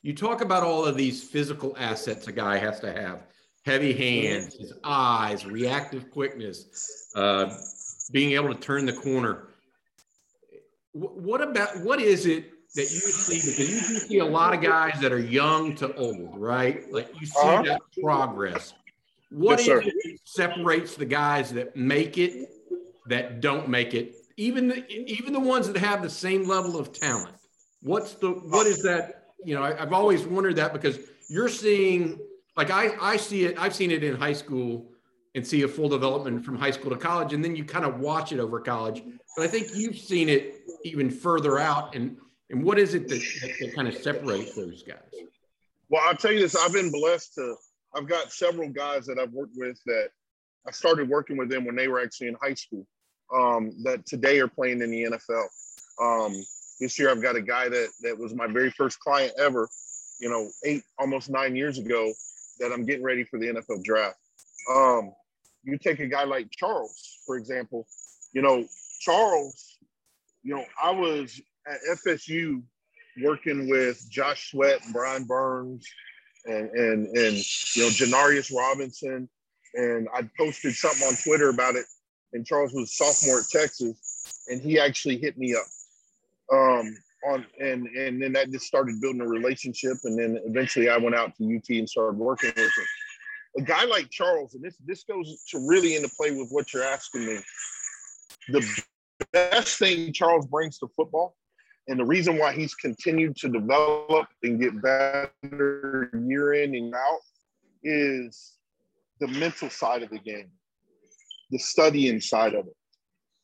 You 0.03 0.13
talk 0.13 0.41
about 0.41 0.63
all 0.63 0.85
of 0.85 0.95
these 0.95 1.23
physical 1.23 1.75
assets 1.77 2.27
a 2.27 2.31
guy 2.31 2.57
has 2.57 2.79
to 2.81 2.91
have: 2.91 3.23
heavy 3.65 3.93
hands, 3.93 4.55
his 4.55 4.73
eyes, 4.83 5.45
reactive 5.45 6.11
quickness, 6.11 7.09
uh, 7.15 7.51
being 8.11 8.33
able 8.33 8.53
to 8.53 8.59
turn 8.59 8.85
the 8.85 8.93
corner. 8.93 9.47
What 10.93 11.41
about 11.41 11.79
what 11.81 11.99
is 11.99 12.27
it 12.27 12.51
that 12.75 12.83
you 12.83 12.99
see? 12.99 13.37
Because 13.37 13.69
you 13.71 13.79
see 13.79 14.19
a 14.19 14.25
lot 14.25 14.53
of 14.53 14.61
guys 14.61 14.99
that 15.01 15.11
are 15.11 15.19
young 15.19 15.75
to 15.77 15.95
old, 15.95 16.37
right? 16.37 16.91
Like 16.93 17.09
you 17.19 17.25
see 17.25 17.39
uh-huh. 17.41 17.63
that 17.63 17.81
progress. 17.99 18.73
What 19.29 19.65
yes, 19.65 19.87
separates 20.23 20.95
the 20.95 21.05
guys 21.05 21.51
that 21.53 21.75
make 21.75 22.17
it 22.17 22.49
that 23.07 23.41
don't 23.41 23.69
make 23.69 23.93
it? 23.93 24.15
Even 24.37 24.69
the, 24.69 24.89
even 24.89 25.33
the 25.33 25.39
ones 25.39 25.67
that 25.71 25.77
have 25.77 26.01
the 26.01 26.09
same 26.09 26.47
level 26.47 26.79
of 26.79 26.93
talent. 26.93 27.35
What's 27.81 28.13
the 28.13 28.31
what 28.31 28.65
is 28.65 28.81
that? 28.83 29.25
You 29.43 29.55
know, 29.55 29.63
I, 29.63 29.75
have 29.75 29.93
always 29.93 30.25
wondered 30.25 30.55
that 30.55 30.73
because 30.73 30.99
you're 31.29 31.49
seeing 31.49 32.19
like 32.57 32.71
I 32.71 32.95
I 32.99 33.17
see 33.17 33.45
it. 33.45 33.59
I've 33.59 33.75
seen 33.75 33.91
it 33.91 34.03
in 34.03 34.15
high 34.15 34.33
school 34.33 34.91
and 35.35 35.45
see 35.45 35.61
a 35.61 35.67
full 35.67 35.89
development 35.89 36.43
from 36.43 36.57
high 36.57 36.71
school 36.71 36.89
to 36.89 36.97
college, 36.97 37.33
and 37.33 37.43
then 37.43 37.55
you 37.55 37.63
kind 37.63 37.85
of 37.85 37.99
watch 37.99 38.31
it 38.31 38.39
over 38.39 38.59
college. 38.59 39.03
But 39.37 39.43
I 39.43 39.47
think 39.47 39.67
you've 39.75 39.97
seen 39.97 40.27
it 40.27 40.61
even 40.83 41.09
further 41.09 41.59
out. 41.59 41.95
And 41.95 42.17
and 42.49 42.63
what 42.63 42.79
is 42.79 42.95
it 42.95 43.07
that, 43.09 43.21
that, 43.41 43.51
that 43.59 43.75
kind 43.75 43.87
of 43.87 43.95
separates 43.95 44.55
those 44.55 44.83
guys? 44.83 44.97
Well, 45.89 46.01
I'll 46.05 46.15
tell 46.15 46.31
you 46.31 46.39
this. 46.39 46.55
I've 46.55 46.73
been 46.73 46.91
blessed 46.91 47.35
to 47.35 47.55
I've 47.95 48.07
got 48.07 48.31
several 48.31 48.69
guys 48.69 49.05
that 49.07 49.19
I've 49.19 49.31
worked 49.31 49.55
with 49.55 49.79
that 49.85 50.09
I 50.67 50.71
started 50.71 51.09
working 51.09 51.37
with 51.37 51.49
them 51.49 51.65
when 51.65 51.75
they 51.75 51.87
were 51.87 52.01
actually 52.01 52.27
in 52.27 52.37
high 52.41 52.53
school 52.53 52.85
um, 53.33 53.71
that 53.83 54.05
today 54.05 54.39
are 54.39 54.47
playing 54.47 54.81
in 54.81 54.91
the 54.91 55.03
NFL. 55.03 55.47
Um, 56.01 56.33
this 56.79 56.97
year, 56.97 57.09
I've 57.09 57.21
got 57.21 57.35
a 57.35 57.41
guy 57.41 57.69
that 57.69 57.89
that 58.01 58.17
was 58.17 58.33
my 58.33 58.47
very 58.47 58.71
first 58.71 58.99
client 58.99 59.33
ever, 59.37 59.67
you 60.19 60.29
know, 60.29 60.49
eight 60.63 60.83
almost 60.97 61.29
nine 61.29 61.55
years 61.55 61.77
ago, 61.77 62.13
that 62.59 62.71
I'm 62.71 62.85
getting 62.85 63.03
ready 63.03 63.23
for 63.23 63.39
the 63.39 63.47
NFL 63.47 63.83
draft. 63.83 64.17
Um, 64.71 65.13
you 65.63 65.77
take 65.77 65.99
a 65.99 66.07
guy 66.07 66.23
like 66.23 66.49
Charles, 66.51 67.19
for 67.25 67.37
example. 67.37 67.87
You 68.33 68.41
know, 68.41 68.65
Charles. 69.01 69.77
You 70.41 70.55
know, 70.55 70.65
I 70.81 70.91
was 70.91 71.41
at 71.67 71.79
FSU 72.05 72.61
working 73.21 73.69
with 73.69 74.09
Josh 74.09 74.51
Sweat 74.51 74.83
and 74.85 74.93
Brian 74.93 75.25
Burns 75.25 75.85
and 76.45 76.69
and 76.71 77.07
and 77.07 77.37
you 77.75 77.83
know 77.83 77.89
Janarius 77.89 78.55
Robinson, 78.55 79.29
and 79.75 80.07
I 80.13 80.29
posted 80.37 80.73
something 80.73 81.07
on 81.07 81.15
Twitter 81.23 81.49
about 81.49 81.75
it. 81.75 81.85
And 82.31 82.45
Charles 82.45 82.73
was 82.73 82.95
sophomore 82.95 83.39
at 83.39 83.45
Texas, 83.49 84.43
and 84.49 84.61
he 84.61 84.79
actually 84.79 85.17
hit 85.17 85.37
me 85.37 85.55
up. 85.55 85.65
Um, 86.53 86.95
on 87.27 87.45
and 87.59 87.87
and 87.87 88.21
then 88.21 88.33
that 88.33 88.51
just 88.51 88.65
started 88.65 89.01
building 89.01 89.21
a 89.21 89.27
relationship, 89.27 89.97
and 90.03 90.17
then 90.17 90.39
eventually 90.45 90.89
I 90.89 90.97
went 90.97 91.15
out 91.15 91.35
to 91.37 91.43
UT 91.43 91.69
and 91.69 91.89
started 91.89 92.17
working 92.17 92.51
with 92.55 92.57
him. 92.57 92.85
A 93.57 93.61
guy 93.61 93.83
like 93.85 94.09
Charles, 94.09 94.53
and 94.53 94.63
this 94.63 94.75
this 94.85 95.03
goes 95.03 95.43
to 95.49 95.67
really 95.67 95.95
into 95.95 96.09
play 96.17 96.31
with 96.31 96.49
what 96.51 96.73
you're 96.73 96.83
asking 96.83 97.25
me. 97.25 97.39
The 98.49 98.83
best 99.33 99.79
thing 99.79 100.13
Charles 100.13 100.47
brings 100.47 100.77
to 100.79 100.87
football, 100.95 101.35
and 101.89 101.99
the 101.99 102.05
reason 102.05 102.37
why 102.37 102.53
he's 102.53 102.75
continued 102.75 103.35
to 103.37 103.49
develop 103.49 104.27
and 104.43 104.61
get 104.61 104.79
better 104.79 106.11
year 106.13 106.53
in 106.53 106.75
and 106.75 106.93
out, 106.93 107.19
is 107.83 108.57
the 109.19 109.27
mental 109.27 109.71
side 109.71 110.03
of 110.03 110.09
the 110.11 110.19
game, 110.19 110.51
the 111.49 111.57
studying 111.57 112.21
side 112.21 112.53
of 112.53 112.67
it. 112.67 112.75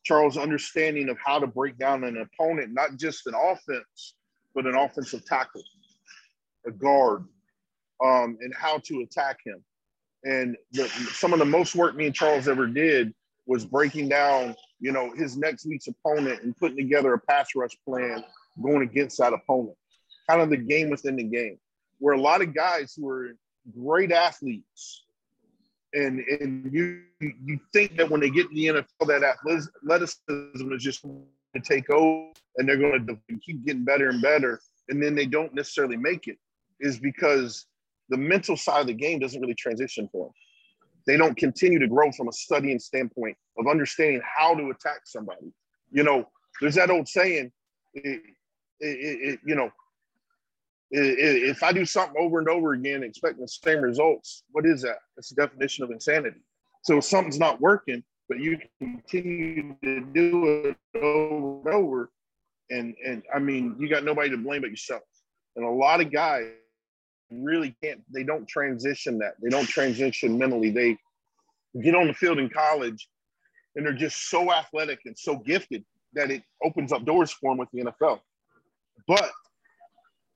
Charles' 0.04 0.36
understanding 0.36 1.08
of 1.08 1.18
how 1.18 1.40
to 1.40 1.48
break 1.48 1.76
down 1.76 2.04
an 2.04 2.18
opponent, 2.18 2.72
not 2.72 2.96
just 2.96 3.26
an 3.26 3.34
offense, 3.34 4.14
but 4.54 4.64
an 4.64 4.76
offensive 4.76 5.24
tackle, 5.24 5.64
a 6.68 6.70
guard, 6.70 7.24
um, 8.04 8.38
and 8.40 8.54
how 8.56 8.78
to 8.78 9.00
attack 9.00 9.38
him. 9.44 9.64
And 10.22 10.56
the, 10.70 10.86
some 10.88 11.32
of 11.32 11.40
the 11.40 11.44
most 11.44 11.74
work 11.74 11.96
me 11.96 12.06
and 12.06 12.14
Charles 12.14 12.46
ever 12.46 12.68
did 12.68 13.12
was 13.46 13.64
breaking 13.64 14.08
down, 14.08 14.54
you 14.80 14.92
know, 14.92 15.12
his 15.14 15.36
next 15.36 15.66
week's 15.66 15.88
opponent 15.88 16.42
and 16.42 16.56
putting 16.56 16.76
together 16.76 17.14
a 17.14 17.18
pass 17.18 17.48
rush 17.54 17.76
plan 17.86 18.24
going 18.62 18.82
against 18.82 19.18
that 19.18 19.32
opponent. 19.32 19.76
Kind 20.28 20.42
of 20.42 20.50
the 20.50 20.56
game 20.56 20.90
within 20.90 21.16
the 21.16 21.24
game, 21.24 21.58
where 21.98 22.14
a 22.14 22.20
lot 22.20 22.42
of 22.42 22.54
guys 22.54 22.94
who 22.96 23.08
are 23.08 23.36
great 23.74 24.12
athletes 24.12 25.06
and 25.94 26.20
and 26.20 26.72
you 26.72 27.02
you 27.20 27.58
think 27.72 27.96
that 27.96 28.10
when 28.10 28.20
they 28.20 28.30
get 28.30 28.48
in 28.50 28.54
the 28.54 28.66
NFL, 28.66 29.06
that 29.06 29.22
athleticism 29.22 30.72
is 30.72 30.82
just 30.82 31.02
going 31.02 31.24
to 31.54 31.60
take 31.60 31.88
over, 31.90 32.30
and 32.56 32.68
they're 32.68 32.76
going 32.76 33.06
to 33.06 33.38
keep 33.38 33.64
getting 33.64 33.84
better 33.84 34.10
and 34.10 34.20
better, 34.20 34.60
and 34.88 35.02
then 35.02 35.14
they 35.14 35.26
don't 35.26 35.54
necessarily 35.54 35.96
make 35.96 36.28
it, 36.28 36.38
is 36.80 36.98
because 36.98 37.66
the 38.08 38.16
mental 38.16 38.56
side 38.56 38.82
of 38.82 38.86
the 38.86 38.94
game 38.94 39.18
doesn't 39.18 39.40
really 39.40 39.54
transition 39.54 40.08
for 40.12 40.26
them. 40.26 40.34
They 41.06 41.16
don't 41.16 41.36
continue 41.36 41.78
to 41.78 41.86
grow 41.86 42.10
from 42.12 42.28
a 42.28 42.32
studying 42.32 42.78
standpoint 42.78 43.36
of 43.58 43.66
understanding 43.66 44.20
how 44.24 44.54
to 44.54 44.70
attack 44.70 45.00
somebody. 45.04 45.52
You 45.90 46.02
know, 46.02 46.28
there's 46.60 46.74
that 46.74 46.90
old 46.90 47.08
saying, 47.08 47.52
it, 47.94 48.22
it, 48.80 49.32
it, 49.32 49.40
you 49.46 49.54
know, 49.54 49.70
if 50.90 51.62
I 51.62 51.72
do 51.72 51.84
something 51.84 52.16
over 52.18 52.38
and 52.38 52.48
over 52.48 52.72
again, 52.72 53.02
expecting 53.02 53.42
the 53.42 53.48
same 53.48 53.80
results, 53.80 54.44
what 54.52 54.66
is 54.66 54.82
that? 54.82 54.98
That's 55.16 55.30
the 55.30 55.46
definition 55.46 55.84
of 55.84 55.90
insanity. 55.90 56.40
So 56.82 57.00
something's 57.00 57.38
not 57.38 57.60
working, 57.60 58.02
but 58.28 58.38
you 58.38 58.58
continue 58.80 59.74
to 59.82 60.00
do 60.12 60.46
it 60.46 60.76
over 61.00 61.68
and 61.68 61.74
over, 61.74 62.10
and 62.70 62.94
and 63.04 63.22
I 63.34 63.38
mean, 63.38 63.76
you 63.78 63.88
got 63.88 64.04
nobody 64.04 64.30
to 64.30 64.36
blame 64.36 64.62
but 64.62 64.70
yourself. 64.70 65.02
And 65.56 65.64
a 65.64 65.70
lot 65.70 66.00
of 66.00 66.12
guys 66.12 66.46
really 67.30 67.76
can't. 67.82 68.02
They 68.12 68.24
don't 68.24 68.46
transition 68.48 69.18
that. 69.18 69.34
They 69.42 69.50
don't 69.50 69.68
transition 69.68 70.38
mentally. 70.38 70.70
They 70.70 70.96
get 71.82 71.94
on 71.94 72.08
the 72.08 72.14
field 72.14 72.38
in 72.38 72.48
college, 72.48 73.08
and 73.74 73.84
they're 73.84 73.92
just 73.92 74.30
so 74.30 74.52
athletic 74.52 75.00
and 75.04 75.16
so 75.18 75.36
gifted 75.38 75.84
that 76.14 76.30
it 76.30 76.42
opens 76.62 76.92
up 76.92 77.04
doors 77.04 77.32
for 77.32 77.52
them 77.52 77.58
with 77.58 77.68
the 77.72 77.84
NFL. 77.84 78.20
But 79.06 79.30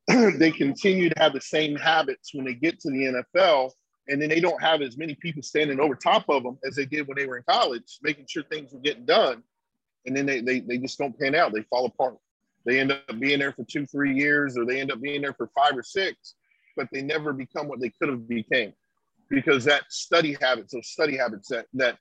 they 0.39 0.51
continue 0.51 1.09
to 1.09 1.19
have 1.19 1.33
the 1.33 1.41
same 1.41 1.77
habits 1.77 2.35
when 2.35 2.45
they 2.45 2.55
get 2.55 2.81
to 2.81 2.91
the 2.91 3.23
NFL, 3.39 3.71
and 4.09 4.21
then 4.21 4.29
they 4.29 4.41
don't 4.41 4.63
have 4.63 4.83
as 4.83 4.97
many 4.97 5.15
people 5.15 5.43
standing 5.43 5.81
over 5.81 5.95
top 5.95 6.29
of 6.29 6.43
them 6.43 6.59
as 6.67 6.75
they 6.75 6.85
did 6.85 7.07
when 7.07 7.17
they 7.17 7.27
were 7.27 7.39
in 7.39 7.45
college, 7.49 7.99
making 8.03 8.27
sure 8.29 8.43
things 8.45 8.73
were 8.73 8.81
getting 8.81 9.05
done. 9.05 9.43
And 10.07 10.17
then 10.17 10.27
they, 10.27 10.41
they, 10.41 10.61
they 10.61 10.79
just 10.79 10.99
don't 10.99 11.19
pan 11.19 11.35
out. 11.35 11.53
They 11.53 11.63
fall 11.63 11.87
apart. 11.87 12.17
They 12.65 12.81
end 12.81 12.93
up 12.93 13.03
being 13.19 13.39
there 13.39 13.53
for 13.53 13.65
two, 13.65 13.87
three 13.87 14.15
years, 14.15 14.57
or 14.57 14.65
they 14.65 14.81
end 14.81 14.93
up 14.93 15.01
being 15.01 15.23
there 15.23 15.35
for 15.35 15.51
five 15.55 15.77
or 15.77 15.83
six, 15.83 16.35
but 16.81 16.89
they 16.91 17.03
never 17.03 17.35
become 17.35 17.69
what 17.69 17.79
they 17.79 17.91
could 17.91 18.09
have 18.09 18.27
became 18.27 18.73
because 19.29 19.65
that 19.67 19.83
study 19.91 20.35
habits, 20.41 20.73
those 20.73 20.89
study 20.89 21.15
habits 21.15 21.49
that 21.49 21.67
that 21.75 21.99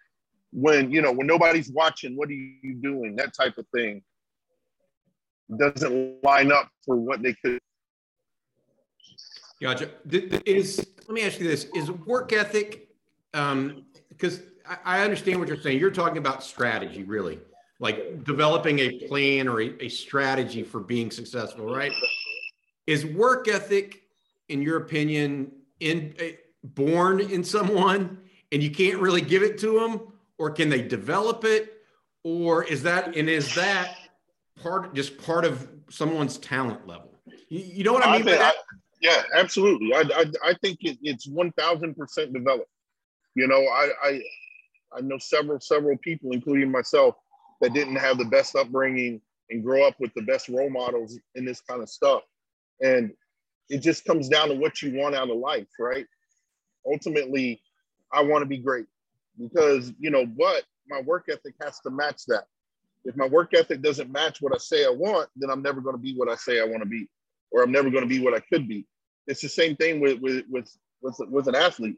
when 0.53 0.89
you 0.89 1.01
know 1.01 1.11
when 1.11 1.27
nobody's 1.27 1.69
watching, 1.69 2.15
what 2.15 2.29
are 2.29 2.33
you 2.33 2.75
doing? 2.81 3.17
That 3.17 3.33
type 3.33 3.57
of 3.57 3.65
thing 3.75 4.01
doesn't 5.57 6.23
line 6.23 6.51
up 6.53 6.69
for 6.85 6.95
what 6.95 7.21
they 7.21 7.33
could 7.33 7.59
Gotcha. 9.61 9.89
Is 10.09 10.87
let 11.07 11.13
me 11.13 11.23
ask 11.23 11.39
you 11.39 11.47
this: 11.47 11.65
Is 11.75 11.91
work 11.91 12.31
ethic? 12.31 12.87
Um, 13.33 13.85
because 14.07 14.41
I, 14.85 15.03
understand 15.03 15.39
what 15.39 15.49
you're 15.49 15.59
saying. 15.59 15.79
You're 15.79 15.91
talking 15.91 16.17
about 16.17 16.43
strategy, 16.43 17.03
really, 17.03 17.39
like 17.79 18.23
developing 18.23 18.79
a 18.79 18.99
plan 19.07 19.47
or 19.47 19.61
a, 19.61 19.83
a 19.83 19.89
strategy 19.89 20.63
for 20.63 20.79
being 20.79 21.11
successful, 21.11 21.65
right? 21.65 21.91
Is 22.87 23.05
work 23.05 23.49
ethic, 23.49 24.03
in 24.49 24.61
your 24.61 24.77
opinion, 24.77 25.51
in 25.79 26.13
uh, 26.19 26.25
born 26.63 27.19
in 27.19 27.43
someone, 27.43 28.19
and 28.51 28.61
you 28.61 28.71
can't 28.71 28.99
really 28.99 29.21
give 29.21 29.43
it 29.43 29.57
to 29.59 29.79
them, 29.79 30.01
or 30.37 30.51
can 30.51 30.69
they 30.69 30.81
develop 30.81 31.45
it, 31.45 31.83
or 32.23 32.63
is 32.63 32.83
that 32.83 33.15
and 33.15 33.29
is 33.29 33.55
that 33.55 33.95
part 34.61 34.93
just 34.93 35.17
part 35.17 35.45
of 35.45 35.67
someone's 35.89 36.37
talent 36.37 36.87
level? 36.87 37.15
You, 37.49 37.59
you 37.59 37.83
know 37.83 37.93
what 37.93 38.05
I 38.05 38.17
mean? 38.17 38.29
I, 38.29 38.49
I, 38.49 38.53
yeah, 39.01 39.23
absolutely. 39.35 39.93
I, 39.93 40.03
I, 40.13 40.49
I 40.49 40.53
think 40.61 40.79
it, 40.81 40.97
it's 41.01 41.27
1000% 41.27 42.33
developed. 42.33 42.69
You 43.35 43.47
know, 43.47 43.61
I, 43.61 43.89
I, 44.03 44.21
I 44.97 45.01
know 45.01 45.17
several, 45.17 45.59
several 45.61 45.97
people, 45.97 46.31
including 46.33 46.71
myself, 46.71 47.15
that 47.61 47.73
didn't 47.73 47.95
have 47.95 48.17
the 48.17 48.25
best 48.25 48.55
upbringing 48.55 49.21
and 49.49 49.63
grow 49.63 49.87
up 49.87 49.95
with 49.99 50.13
the 50.13 50.21
best 50.21 50.49
role 50.49 50.69
models 50.69 51.17
in 51.35 51.45
this 51.45 51.61
kind 51.61 51.81
of 51.81 51.89
stuff. 51.89 52.23
And 52.81 53.11
it 53.69 53.79
just 53.79 54.05
comes 54.05 54.29
down 54.29 54.49
to 54.49 54.55
what 54.55 54.81
you 54.81 54.97
want 54.97 55.15
out 55.15 55.29
of 55.29 55.37
life, 55.37 55.67
right? 55.79 56.05
Ultimately, 56.85 57.61
I 58.11 58.23
want 58.23 58.41
to 58.41 58.47
be 58.47 58.57
great 58.57 58.87
because, 59.37 59.93
you 59.99 60.09
know, 60.09 60.25
but 60.25 60.63
my 60.87 61.01
work 61.01 61.25
ethic 61.29 61.53
has 61.61 61.79
to 61.81 61.89
match 61.89 62.25
that. 62.27 62.45
If 63.05 63.15
my 63.15 63.27
work 63.27 63.53
ethic 63.53 63.81
doesn't 63.81 64.11
match 64.11 64.41
what 64.41 64.53
I 64.53 64.57
say 64.57 64.85
I 64.85 64.89
want, 64.89 65.29
then 65.35 65.49
I'm 65.49 65.61
never 65.61 65.81
going 65.81 65.95
to 65.95 66.01
be 66.01 66.15
what 66.15 66.29
I 66.29 66.35
say 66.35 66.59
I 66.59 66.65
want 66.65 66.81
to 66.81 66.89
be 66.89 67.07
or 67.51 67.63
I'm 67.63 67.71
never 67.71 67.89
going 67.89 68.03
to 68.03 68.09
be 68.09 68.19
what 68.19 68.33
I 68.33 68.39
could 68.39 68.67
be. 68.67 68.85
It's 69.27 69.41
the 69.41 69.49
same 69.49 69.75
thing 69.75 69.99
with 69.99 70.19
with 70.19 70.45
with 70.49 70.71
with, 71.01 71.19
with 71.29 71.47
an 71.47 71.55
athlete. 71.55 71.97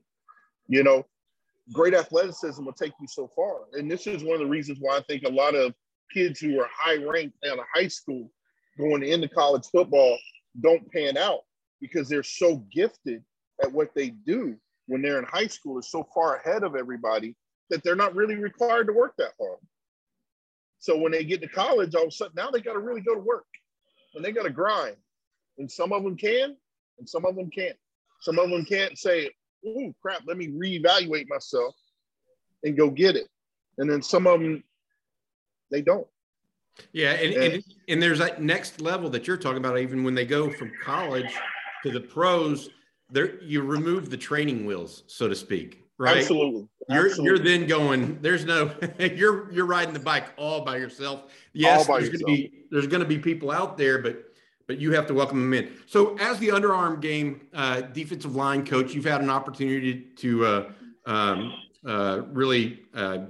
You 0.67 0.83
know, 0.83 1.05
great 1.73 1.93
athleticism 1.93 2.63
will 2.63 2.73
take 2.73 2.93
you 2.99 3.07
so 3.07 3.27
far, 3.35 3.61
and 3.73 3.89
this 3.89 4.07
is 4.07 4.23
one 4.23 4.35
of 4.35 4.41
the 4.41 4.47
reasons 4.47 4.79
why 4.81 4.97
I 4.97 5.01
think 5.01 5.23
a 5.23 5.29
lot 5.29 5.55
of 5.55 5.73
kids 6.13 6.39
who 6.39 6.59
are 6.59 6.69
high 6.73 6.97
ranked 6.97 7.37
out 7.49 7.59
of 7.59 7.65
high 7.73 7.87
school 7.87 8.29
going 8.77 9.03
into 9.03 9.29
college 9.29 9.65
football 9.71 10.17
don't 10.61 10.89
pan 10.91 11.17
out 11.17 11.41
because 11.81 12.07
they're 12.07 12.23
so 12.23 12.57
gifted 12.71 13.23
at 13.61 13.71
what 13.71 13.93
they 13.95 14.09
do 14.09 14.55
when 14.87 15.01
they're 15.01 15.19
in 15.19 15.25
high 15.25 15.47
school 15.47 15.79
is 15.79 15.89
so 15.89 16.07
far 16.13 16.37
ahead 16.37 16.63
of 16.63 16.75
everybody 16.75 17.35
that 17.69 17.83
they're 17.83 17.95
not 17.95 18.15
really 18.15 18.35
required 18.35 18.87
to 18.87 18.93
work 18.93 19.13
that 19.17 19.31
hard. 19.39 19.59
So 20.79 20.97
when 20.97 21.11
they 21.11 21.23
get 21.23 21.41
to 21.41 21.47
college, 21.47 21.95
all 21.95 22.03
of 22.03 22.07
a 22.09 22.11
sudden 22.11 22.33
now 22.35 22.49
they 22.51 22.61
got 22.61 22.73
to 22.73 22.79
really 22.79 23.01
go 23.01 23.13
to 23.13 23.19
work 23.19 23.45
and 24.15 24.23
they 24.23 24.31
got 24.31 24.43
to 24.43 24.49
grind 24.49 24.97
and 25.57 25.71
some 25.71 25.93
of 25.93 26.03
them 26.03 26.17
can, 26.17 26.55
and 26.99 27.07
some 27.07 27.25
of 27.25 27.35
them 27.35 27.49
can't. 27.49 27.77
Some 28.21 28.37
of 28.39 28.49
them 28.49 28.65
can't 28.65 28.97
say, 28.97 29.29
"Oh 29.65 29.93
crap, 30.01 30.21
let 30.27 30.37
me 30.37 30.47
reevaluate 30.47 31.27
myself 31.27 31.75
and 32.63 32.77
go 32.77 32.89
get 32.89 33.15
it," 33.15 33.27
and 33.77 33.89
then 33.89 34.01
some 34.01 34.27
of 34.27 34.39
them 34.39 34.63
they 35.69 35.81
don't. 35.81 36.07
Yeah, 36.93 37.11
and, 37.11 37.33
and, 37.33 37.53
and, 37.53 37.63
and 37.87 38.03
there's 38.03 38.19
that 38.19 38.41
next 38.41 38.81
level 38.81 39.09
that 39.11 39.27
you're 39.27 39.37
talking 39.37 39.57
about. 39.57 39.77
Even 39.79 40.03
when 40.03 40.15
they 40.15 40.25
go 40.25 40.49
from 40.49 40.71
college 40.83 41.33
to 41.83 41.91
the 41.91 41.99
pros, 41.99 42.69
there 43.09 43.41
you 43.43 43.61
remove 43.61 44.09
the 44.09 44.17
training 44.17 44.65
wheels, 44.65 45.03
so 45.07 45.27
to 45.27 45.35
speak, 45.35 45.83
right? 45.97 46.17
Absolutely. 46.17 46.67
You're 46.89 47.07
Absolutely. 47.07 47.25
you're 47.25 47.39
then 47.39 47.67
going. 47.67 48.21
There's 48.21 48.45
no. 48.45 48.73
you're 48.99 49.51
you're 49.51 49.65
riding 49.65 49.93
the 49.93 49.99
bike 49.99 50.25
all 50.37 50.61
by 50.61 50.77
yourself. 50.77 51.31
Yes, 51.53 51.87
by 51.87 51.99
there's 51.99 52.09
yourself. 52.11 52.27
gonna 52.27 52.37
be 52.37 52.51
there's 52.71 52.87
gonna 52.87 53.05
be 53.05 53.17
people 53.17 53.51
out 53.51 53.77
there, 53.77 53.99
but 53.99 54.31
but 54.67 54.79
you 54.79 54.93
have 54.93 55.05
to 55.07 55.13
welcome 55.13 55.39
them 55.41 55.53
in. 55.53 55.73
So, 55.85 56.15
as 56.17 56.39
the 56.39 56.51
Under 56.51 56.73
Armour 56.73 56.97
game 56.97 57.41
uh, 57.53 57.81
defensive 57.81 58.35
line 58.35 58.65
coach, 58.65 58.93
you've 58.93 59.05
had 59.05 59.21
an 59.21 59.29
opportunity 59.29 60.07
to 60.17 60.45
uh, 60.45 60.71
um, 61.05 61.53
uh, 61.85 62.21
really 62.27 62.79
uh, 62.93 63.25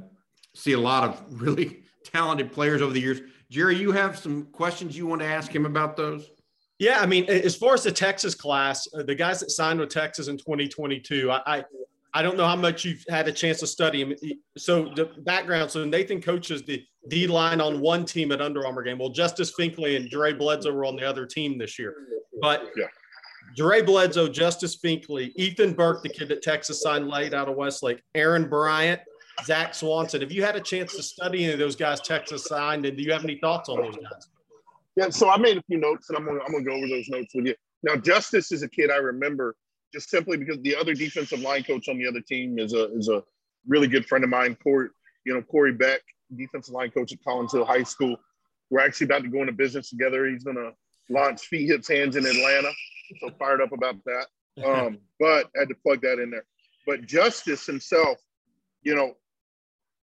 see 0.54 0.74
a 0.74 0.80
lot 0.80 1.04
of 1.04 1.42
really 1.42 1.84
talented 2.04 2.52
players 2.52 2.82
over 2.82 2.94
the 2.94 3.02
years. 3.02 3.22
Gerry, 3.50 3.76
you 3.76 3.92
have 3.92 4.18
some 4.18 4.46
questions 4.52 4.96
you 4.96 5.08
want 5.08 5.22
to 5.22 5.28
ask 5.28 5.54
him 5.54 5.66
about 5.66 5.98
those? 5.98 6.30
Yeah, 6.82 7.00
I 7.00 7.06
mean, 7.06 7.26
as 7.26 7.56
far 7.56 7.76
as 7.76 7.84
the 7.84 7.92
Texas 7.92 8.34
class, 8.34 8.88
uh, 8.98 9.04
the 9.04 9.14
guys 9.14 9.40
that 9.42 9.52
signed 9.52 9.80
with 9.80 9.90
Texas 9.90 10.30
in 10.30 10.36
2022, 10.36 11.30
I, 11.30 11.42
I 11.46 11.66
I 12.16 12.24
don't 12.24 12.36
know 12.36 12.48
how 12.48 12.56
much 12.56 12.84
you've 12.84 13.06
had 13.08 13.28
a 13.28 13.32
chance 13.32 13.60
to 13.60 13.68
study 13.68 14.02
him. 14.02 14.16
So 14.58 14.92
the 14.96 15.12
background. 15.20 15.70
So 15.70 15.86
Nathan 15.86 16.24
coaches 16.24 16.64
the 16.64 16.84
D 17.08 17.28
line 17.28 17.62
on 17.62 17.82
one 17.82 18.04
team 18.04 18.32
at 18.32 18.42
Under 18.42 18.66
Armour 18.66 18.82
game. 18.82 18.98
Well, 18.98 19.10
Justice 19.10 19.54
Finkley 19.56 19.96
and 19.96 20.10
Dre 20.10 20.34
Bledsoe 20.34 20.74
were 20.74 20.84
on 20.84 20.96
the 20.96 21.08
other 21.08 21.28
team 21.28 21.60
this 21.60 21.78
year. 21.78 21.94
But 22.42 22.72
yeah. 22.76 22.88
Dre 23.56 23.84
Bledsoe, 23.84 24.28
Justice 24.28 24.76
Finkley, 24.76 25.34
Ethan 25.36 25.74
Burke, 25.74 26.02
the 26.02 26.10
kid 26.10 26.30
that 26.30 26.42
Texas 26.42 26.82
signed 26.82 27.08
late 27.08 27.36
out 27.36 27.48
of 27.48 27.58
Westlake, 27.58 28.02
Aaron 28.16 28.50
Bryant, 28.50 29.02
Zach 29.46 29.76
Swanson. 29.76 30.22
Have 30.22 30.32
you 30.32 30.44
had 30.44 30.56
a 30.56 30.62
chance 30.62 30.96
to 30.96 31.04
study 31.04 31.44
any 31.44 31.54
of 31.54 31.60
those 31.60 31.76
guys 31.76 32.02
Texas 32.02 32.46
signed? 32.46 32.88
And 32.88 32.98
do 32.98 33.04
you 33.04 33.12
have 33.12 33.24
any 33.24 33.38
thoughts 33.38 33.70
on 33.70 33.84
those 33.84 33.98
guys? 33.98 34.30
Yeah, 34.96 35.10
so 35.10 35.30
I 35.30 35.38
made 35.38 35.58
a 35.58 35.64
few 35.64 35.78
notes 35.78 36.10
and 36.10 36.18
I'm 36.18 36.26
gonna 36.26 36.40
I'm 36.46 36.52
gonna 36.52 36.64
go 36.64 36.74
over 36.74 36.88
those 36.88 37.08
notes 37.10 37.34
with 37.34 37.46
you. 37.46 37.56
Now, 37.84 37.96
Justice 37.96 38.52
is 38.52 38.64
a 38.64 38.68
kid 38.70 38.92
I 38.92 38.98
remember 38.98 39.56
just 39.94 40.10
simply 40.10 40.38
because 40.38 40.60
the 40.62 40.76
other 40.76 40.94
defensive 40.94 41.42
line 41.42 41.64
coach 41.64 41.90
on 41.90 41.98
the 41.98 42.08
other 42.08 42.22
team 42.22 42.60
is 42.60 42.74
a 42.74 42.94
is 42.96 43.10
a 43.10 43.24
really 43.68 43.88
good 43.88 44.06
friend 44.06 44.24
of 44.24 44.30
mine, 44.30 44.58
Corey, 44.62 44.90
you 45.26 45.34
know, 45.34 45.42
Corey 45.42 45.74
Beck. 45.74 46.02
defensive 46.36 46.74
line 46.74 46.92
coach 46.92 47.12
at 47.12 47.24
Collins 47.24 47.52
Hill 47.52 47.66
High 47.66 47.84
School. 47.84 48.18
We're 48.70 48.80
actually 48.80 49.06
about 49.06 49.24
to 49.24 49.30
go 49.30 49.42
into 49.42 49.52
business 49.54 49.90
together. 49.90 50.26
He's 50.28 50.44
going 50.44 50.56
to 50.56 50.72
launch 51.10 51.42
Feet, 51.42 51.68
Hips, 51.68 51.90
Hands 51.90 52.16
in 52.16 52.26
Atlanta. 52.26 52.72
So 53.20 53.30
fired 53.38 53.62
up 53.62 53.72
about 53.72 54.04
that. 54.06 54.28
Um, 54.66 54.98
but 55.18 55.50
I 55.56 55.60
had 55.60 55.70
to 55.70 55.76
plug 55.76 56.02
that 56.02 56.20
in 56.20 56.30
there. 56.30 56.44
But 56.86 57.06
Justice 57.06 57.66
himself, 57.66 58.18
you 58.84 58.94
know, 58.94 59.14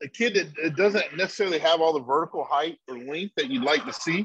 a 0.03 0.07
kid 0.07 0.35
that 0.35 0.75
doesn't 0.75 1.17
necessarily 1.17 1.57
have 1.57 1.81
all 1.81 1.93
the 1.93 1.99
vertical 1.99 2.43
height 2.43 2.77
or 2.87 2.95
length 2.95 3.33
that 3.37 3.49
you'd 3.49 3.63
like 3.63 3.83
to 3.87 3.91
see, 3.91 4.23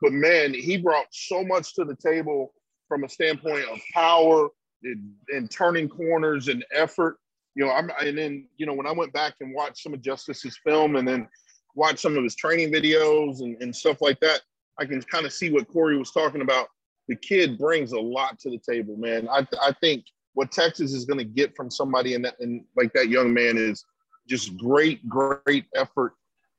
but 0.00 0.12
man, 0.12 0.54
he 0.54 0.76
brought 0.76 1.06
so 1.10 1.44
much 1.44 1.74
to 1.74 1.84
the 1.84 1.96
table 1.96 2.52
from 2.88 3.04
a 3.04 3.08
standpoint 3.08 3.64
of 3.68 3.78
power 3.92 4.48
and, 4.82 5.12
and 5.28 5.50
turning 5.50 5.88
corners 5.88 6.48
and 6.48 6.64
effort. 6.72 7.18
You 7.54 7.66
know, 7.66 7.72
I'm 7.72 7.90
and 8.00 8.16
then 8.16 8.46
you 8.56 8.66
know 8.66 8.74
when 8.74 8.86
I 8.86 8.92
went 8.92 9.12
back 9.12 9.34
and 9.40 9.54
watched 9.54 9.82
some 9.82 9.94
of 9.94 10.00
Justice's 10.00 10.58
film 10.64 10.96
and 10.96 11.06
then 11.06 11.28
watched 11.74 12.00
some 12.00 12.16
of 12.16 12.24
his 12.24 12.36
training 12.36 12.72
videos 12.72 13.40
and, 13.40 13.60
and 13.60 13.74
stuff 13.74 14.00
like 14.00 14.20
that, 14.20 14.40
I 14.78 14.84
can 14.84 15.02
kind 15.02 15.26
of 15.26 15.32
see 15.32 15.50
what 15.50 15.68
Corey 15.68 15.98
was 15.98 16.12
talking 16.12 16.40
about. 16.40 16.68
The 17.08 17.16
kid 17.16 17.58
brings 17.58 17.92
a 17.92 18.00
lot 18.00 18.38
to 18.40 18.50
the 18.50 18.58
table, 18.58 18.96
man. 18.96 19.28
I 19.28 19.46
I 19.62 19.72
think 19.80 20.04
what 20.34 20.52
Texas 20.52 20.92
is 20.92 21.04
going 21.04 21.18
to 21.18 21.24
get 21.24 21.56
from 21.56 21.70
somebody 21.70 22.14
in 22.14 22.22
that 22.22 22.38
and 22.38 22.64
like 22.76 22.92
that 22.92 23.08
young 23.08 23.34
man 23.34 23.58
is 23.58 23.84
just 24.28 24.56
great, 24.56 25.06
great 25.08 25.64
effort. 25.74 26.14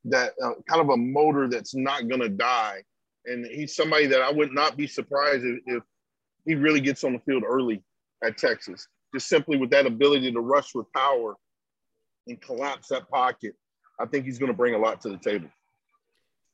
That 0.05 0.33
uh, 0.43 0.53
kind 0.67 0.81
of 0.81 0.89
a 0.89 0.97
motor 0.97 1.47
that's 1.47 1.75
not 1.75 2.07
going 2.07 2.21
to 2.21 2.29
die, 2.29 2.83
and 3.29 3.45
he's 3.45 3.75
somebody 3.75 4.07
that 4.07 4.21
I 4.21 4.31
would 4.31 4.51
not 4.51 4.77
be 4.77 4.87
surprised 4.87 5.45
if, 5.45 5.59
if 5.65 5.83
he 6.45 6.55
really 6.55 6.81
gets 6.81 7.03
on 7.03 7.13
the 7.13 7.19
field 7.19 7.43
early 7.45 7.83
at 8.23 8.37
Texas, 8.37 8.87
just 9.13 9.27
simply 9.27 9.57
with 9.57 9.69
that 9.71 9.85
ability 9.85 10.31
to 10.31 10.39
rush 10.39 10.73
with 10.75 10.91
power 10.93 11.35
and 12.27 12.39
collapse 12.41 12.89
that 12.89 13.09
pocket. 13.09 13.53
I 13.99 14.05
think 14.05 14.25
he's 14.25 14.39
going 14.39 14.51
to 14.51 14.57
bring 14.57 14.75
a 14.75 14.77
lot 14.77 15.01
to 15.01 15.09
the 15.09 15.17
table. 15.17 15.49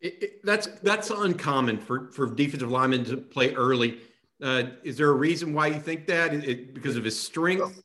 It, 0.01 0.23
it, 0.23 0.45
that's 0.45 0.67
that's 0.83 1.09
uncommon 1.09 1.77
for 1.77 2.11
for 2.11 2.27
defensive 2.27 2.69
linemen 2.69 3.05
to 3.05 3.17
play 3.17 3.53
early. 3.53 3.99
Uh, 4.43 4.63
is 4.83 4.97
there 4.97 5.09
a 5.09 5.13
reason 5.13 5.53
why 5.53 5.67
you 5.67 5.79
think 5.79 6.05
that? 6.07 6.33
It, 6.33 6.73
because 6.73 6.97
of 6.97 7.03
his 7.03 7.17
strength? 7.19 7.81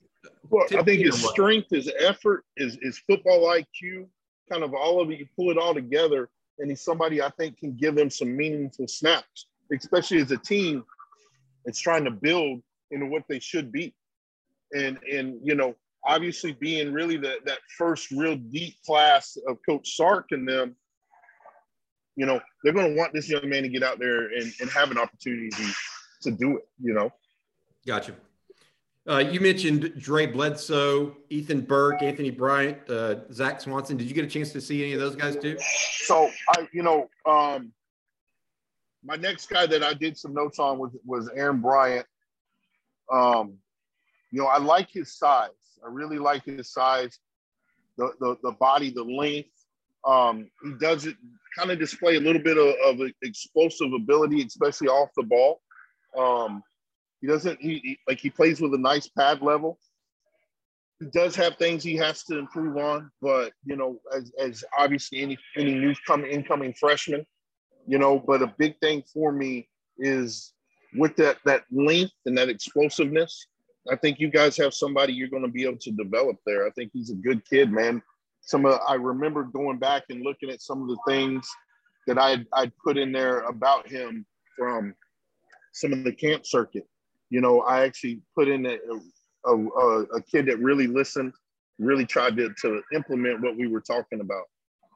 Well, 0.48 0.66
I 0.76 0.82
think 0.82 1.04
his 1.04 1.24
strength, 1.24 1.68
his 1.70 1.90
effort, 1.98 2.44
his, 2.56 2.76
his 2.82 2.98
football 2.98 3.46
IQ, 3.46 4.06
kind 4.50 4.64
of 4.64 4.74
all 4.74 5.00
of 5.00 5.10
it, 5.10 5.20
you 5.20 5.26
pull 5.36 5.50
it 5.50 5.58
all 5.58 5.74
together, 5.74 6.28
and 6.60 6.70
he's 6.70 6.82
somebody 6.82 7.22
I 7.22 7.30
think 7.30 7.58
can 7.58 7.74
give 7.74 7.94
them 7.94 8.10
some 8.10 8.36
meaningful 8.36 8.86
snaps, 8.86 9.46
especially 9.76 10.20
as 10.20 10.30
a 10.30 10.36
team 10.36 10.84
that's 11.64 11.80
trying 11.80 12.04
to 12.04 12.10
build 12.10 12.62
into 12.90 13.06
what 13.06 13.24
they 13.28 13.40
should 13.40 13.72
be. 13.72 13.94
And 14.74 14.98
and 15.10 15.40
you 15.42 15.54
know, 15.54 15.74
obviously 16.04 16.52
being 16.52 16.92
really 16.92 17.16
the, 17.16 17.36
that 17.44 17.58
first 17.76 18.10
real 18.10 18.36
deep 18.36 18.76
class 18.86 19.36
of 19.48 19.58
Coach 19.68 19.96
Sark 19.96 20.26
and 20.30 20.48
them, 20.48 20.76
you 22.16 22.26
know, 22.26 22.40
they're 22.62 22.72
to 22.72 22.96
want 22.96 23.12
this 23.12 23.28
young 23.28 23.48
man 23.48 23.62
to 23.62 23.68
get 23.68 23.82
out 23.82 23.98
there 23.98 24.26
and, 24.32 24.52
and 24.60 24.70
have 24.70 24.90
an 24.90 24.98
opportunity 24.98 25.50
to 26.22 26.30
do 26.30 26.58
it, 26.58 26.68
you 26.80 26.92
know. 26.92 27.10
Gotcha. 27.86 28.14
Uh, 29.08 29.18
you 29.18 29.40
mentioned 29.40 29.92
Dre 29.98 30.26
Bledsoe, 30.26 31.16
Ethan 31.30 31.62
Burke, 31.62 32.02
Anthony 32.02 32.30
Bryant, 32.30 32.78
uh, 32.90 33.16
Zach 33.32 33.60
Swanson. 33.60 33.96
Did 33.96 34.08
you 34.08 34.14
get 34.14 34.24
a 34.24 34.28
chance 34.28 34.52
to 34.52 34.60
see 34.60 34.82
any 34.82 34.92
of 34.92 35.00
those 35.00 35.16
guys 35.16 35.36
too? 35.36 35.56
So 35.58 36.30
I, 36.50 36.68
you 36.72 36.82
know, 36.82 37.08
um, 37.24 37.72
my 39.02 39.16
next 39.16 39.48
guy 39.48 39.66
that 39.66 39.82
I 39.82 39.94
did 39.94 40.18
some 40.18 40.34
notes 40.34 40.58
on 40.58 40.78
was 40.78 40.90
was 41.04 41.30
Aaron 41.34 41.60
Bryant. 41.60 42.06
Um, 43.10 43.54
you 44.30 44.40
know, 44.40 44.46
I 44.46 44.58
like 44.58 44.90
his 44.90 45.16
size. 45.16 45.50
I 45.84 45.88
really 45.88 46.18
like 46.18 46.44
his 46.44 46.70
size, 46.70 47.18
the 47.96 48.12
the, 48.20 48.36
the 48.42 48.52
body, 48.52 48.90
the 48.90 49.02
length. 49.02 49.48
Um, 50.04 50.50
he 50.62 50.72
does 50.78 51.06
it 51.06 51.16
kind 51.56 51.70
of 51.70 51.78
display 51.78 52.16
a 52.16 52.20
little 52.20 52.42
bit 52.42 52.58
of, 52.58 52.74
of 52.84 53.06
explosive 53.22 53.92
ability, 53.92 54.42
especially 54.42 54.88
off 54.88 55.08
the 55.16 55.22
ball. 55.22 55.60
Um, 56.16 56.62
he 57.20 57.26
doesn't 57.26 57.60
he, 57.60 57.80
he, 57.82 57.98
like 58.08 58.18
he 58.18 58.30
plays 58.30 58.60
with 58.60 58.74
a 58.74 58.78
nice 58.78 59.08
pad 59.08 59.42
level. 59.42 59.78
He 60.98 61.06
does 61.06 61.34
have 61.36 61.56
things 61.56 61.82
he 61.82 61.96
has 61.96 62.24
to 62.24 62.38
improve 62.38 62.76
on, 62.76 63.10
but 63.22 63.52
you 63.64 63.76
know, 63.76 63.98
as, 64.14 64.32
as 64.38 64.64
obviously 64.78 65.20
any 65.20 65.38
any 65.56 65.74
new 65.74 65.94
coming 66.06 66.30
incoming 66.30 66.74
freshman, 66.74 67.26
you 67.86 67.98
know, 67.98 68.18
but 68.18 68.42
a 68.42 68.54
big 68.58 68.78
thing 68.80 69.02
for 69.12 69.32
me 69.32 69.68
is 69.98 70.52
with 70.94 71.14
that 71.16 71.38
that 71.44 71.64
length 71.70 72.12
and 72.26 72.36
that 72.36 72.48
explosiveness. 72.48 73.46
I 73.90 73.96
think 73.96 74.18
you 74.18 74.30
guys 74.30 74.56
have 74.58 74.74
somebody 74.74 75.14
you're 75.14 75.28
going 75.28 75.42
to 75.42 75.48
be 75.48 75.64
able 75.64 75.78
to 75.78 75.90
develop 75.92 76.36
there. 76.44 76.66
I 76.66 76.70
think 76.70 76.90
he's 76.92 77.10
a 77.10 77.14
good 77.14 77.42
kid, 77.48 77.72
man. 77.72 78.02
Some 78.42 78.66
of 78.66 78.78
I 78.86 78.94
remember 78.94 79.44
going 79.44 79.78
back 79.78 80.04
and 80.10 80.22
looking 80.22 80.50
at 80.50 80.62
some 80.62 80.82
of 80.82 80.88
the 80.88 80.98
things 81.06 81.46
that 82.06 82.18
I 82.18 82.44
I'd 82.54 82.72
put 82.82 82.96
in 82.96 83.12
there 83.12 83.40
about 83.40 83.88
him 83.88 84.26
from 84.56 84.94
some 85.72 85.92
of 85.92 86.04
the 86.04 86.12
camp 86.12 86.44
circuit 86.46 86.86
you 87.30 87.40
know, 87.40 87.60
I 87.60 87.82
actually 87.82 88.20
put 88.34 88.48
in 88.48 88.66
a, 88.66 88.76
a, 89.46 89.56
a, 89.56 90.02
a 90.16 90.22
kid 90.22 90.46
that 90.46 90.58
really 90.58 90.86
listened, 90.86 91.32
really 91.78 92.04
tried 92.04 92.36
to, 92.36 92.52
to 92.62 92.82
implement 92.92 93.40
what 93.40 93.56
we 93.56 93.68
were 93.68 93.80
talking 93.80 94.20
about. 94.20 94.44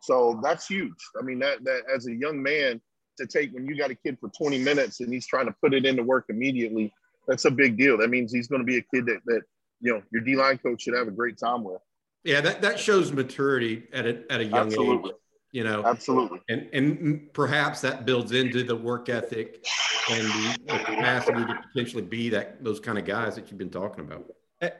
So 0.02 0.38
that's 0.42 0.66
huge. 0.66 0.92
I 1.18 1.22
mean, 1.22 1.38
that, 1.38 1.64
that 1.64 1.82
as 1.94 2.06
a 2.06 2.14
young 2.14 2.42
man 2.42 2.80
to 3.18 3.26
take 3.26 3.54
when 3.54 3.66
you 3.66 3.78
got 3.78 3.90
a 3.90 3.94
kid 3.94 4.18
for 4.20 4.28
20 4.30 4.58
minutes 4.58 5.00
and 5.00 5.12
he's 5.12 5.26
trying 5.26 5.46
to 5.46 5.54
put 5.62 5.72
it 5.72 5.86
into 5.86 6.02
work 6.02 6.26
immediately, 6.28 6.92
that's 7.26 7.46
a 7.46 7.50
big 7.50 7.78
deal. 7.78 7.96
That 7.96 8.10
means 8.10 8.32
he's 8.32 8.48
going 8.48 8.60
to 8.60 8.66
be 8.66 8.78
a 8.78 8.82
kid 8.82 9.06
that, 9.06 9.20
that 9.26 9.42
you 9.80 9.94
know, 9.94 10.02
your 10.12 10.22
D 10.22 10.36
line 10.36 10.58
coach 10.58 10.82
should 10.82 10.94
have 10.94 11.08
a 11.08 11.12
great 11.12 11.38
time 11.38 11.64
with. 11.64 11.80
Yeah, 12.24 12.40
that, 12.40 12.62
that 12.62 12.80
shows 12.80 13.12
maturity 13.12 13.84
at 13.92 14.06
a, 14.06 14.22
at 14.30 14.40
a 14.40 14.44
young 14.44 14.66
Absolutely. 14.66 15.10
age 15.10 15.16
you 15.54 15.62
know 15.62 15.84
absolutely 15.84 16.40
and 16.48 16.68
and 16.72 17.32
perhaps 17.32 17.80
that 17.80 18.04
builds 18.04 18.32
into 18.32 18.64
the 18.64 18.74
work 18.74 19.08
ethic 19.08 19.64
and 20.10 20.26
the, 20.26 20.58
the 20.66 20.78
capacity 20.80 21.44
to 21.44 21.58
potentially 21.72 22.02
be 22.02 22.28
that 22.28 22.62
those 22.62 22.80
kind 22.80 22.98
of 22.98 23.04
guys 23.04 23.36
that 23.36 23.48
you've 23.48 23.58
been 23.58 23.70
talking 23.70 24.04
about 24.04 24.26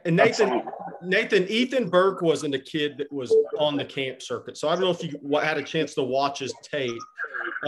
and 0.05 0.15
Nathan, 0.15 0.49
Absolutely. 0.49 0.71
Nathan, 1.03 1.47
Ethan 1.47 1.89
Burke 1.89 2.21
wasn't 2.21 2.55
a 2.55 2.59
kid 2.59 2.97
that 2.97 3.11
was 3.11 3.35
on 3.59 3.75
the 3.75 3.85
camp 3.85 4.21
circuit. 4.21 4.57
So 4.57 4.67
I 4.67 4.71
don't 4.71 4.83
know 4.83 4.89
if 4.89 5.03
you 5.03 5.37
had 5.37 5.57
a 5.57 5.63
chance 5.63 5.93
to 5.95 6.03
watch 6.03 6.39
his 6.39 6.53
tape. 6.63 6.97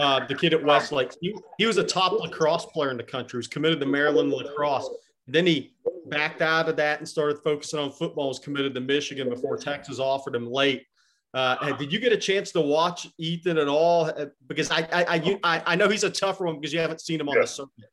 Uh, 0.00 0.26
the 0.26 0.34
kid 0.34 0.54
at 0.54 0.64
Westlake, 0.64 1.12
he, 1.20 1.36
he 1.58 1.66
was 1.66 1.76
a 1.76 1.84
top 1.84 2.12
lacrosse 2.12 2.66
player 2.66 2.90
in 2.90 2.96
the 2.96 3.02
country. 3.02 3.36
He 3.36 3.38
was 3.38 3.46
committed 3.46 3.78
to 3.80 3.86
Maryland 3.86 4.32
lacrosse. 4.32 4.88
Then 5.28 5.46
he 5.46 5.74
backed 6.06 6.40
out 6.40 6.68
of 6.68 6.76
that 6.76 6.98
and 6.98 7.08
started 7.08 7.38
focusing 7.44 7.78
on 7.78 7.92
football. 7.92 8.28
Was 8.28 8.38
committed 8.38 8.74
to 8.74 8.80
Michigan 8.80 9.28
before 9.28 9.56
Texas 9.56 9.98
offered 9.98 10.34
him 10.34 10.50
late. 10.50 10.86
Uh, 11.34 11.72
did 11.76 11.92
you 11.92 11.98
get 11.98 12.12
a 12.12 12.16
chance 12.16 12.52
to 12.52 12.60
watch 12.60 13.06
Ethan 13.18 13.58
at 13.58 13.68
all? 13.68 14.06
Uh, 14.06 14.26
because 14.46 14.70
I 14.70 14.88
I, 14.92 15.38
I, 15.44 15.62
I 15.66 15.76
know 15.76 15.88
he's 15.88 16.04
a 16.04 16.10
tougher 16.10 16.46
one 16.46 16.56
because 16.56 16.72
you 16.72 16.80
haven't 16.80 17.00
seen 17.00 17.20
him 17.20 17.28
on 17.28 17.36
yeah. 17.36 17.42
the 17.42 17.46
circuit. 17.46 17.84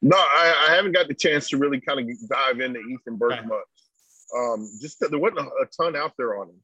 No, 0.00 0.16
I, 0.16 0.68
I, 0.68 0.74
haven't 0.74 0.92
got 0.92 1.06
the 1.06 1.14
chance 1.14 1.48
to 1.50 1.58
really 1.58 1.80
kind 1.80 2.00
of 2.00 2.28
dive 2.28 2.60
into 2.60 2.80
Ethan 2.80 3.16
Burke 3.16 3.34
okay. 3.34 3.46
much. 3.46 3.58
Um, 4.36 4.68
just 4.80 4.98
there 4.98 5.16
wasn't 5.16 5.40
a, 5.40 5.42
a, 5.42 5.66
ton 5.76 5.94
out 5.94 6.14
there 6.18 6.40
on 6.40 6.48
him. 6.48 6.56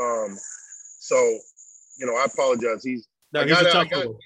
Um, 0.00 0.38
so, 1.00 1.16
you 1.98 2.06
know, 2.06 2.14
I 2.14 2.26
apologize. 2.32 2.84
He's, 2.84 3.08
no, 3.32 3.42
he's 3.42 3.54
got, 3.54 3.66
a 3.66 3.70
tough 3.70 3.90
got, 3.90 4.06
one. 4.06 4.16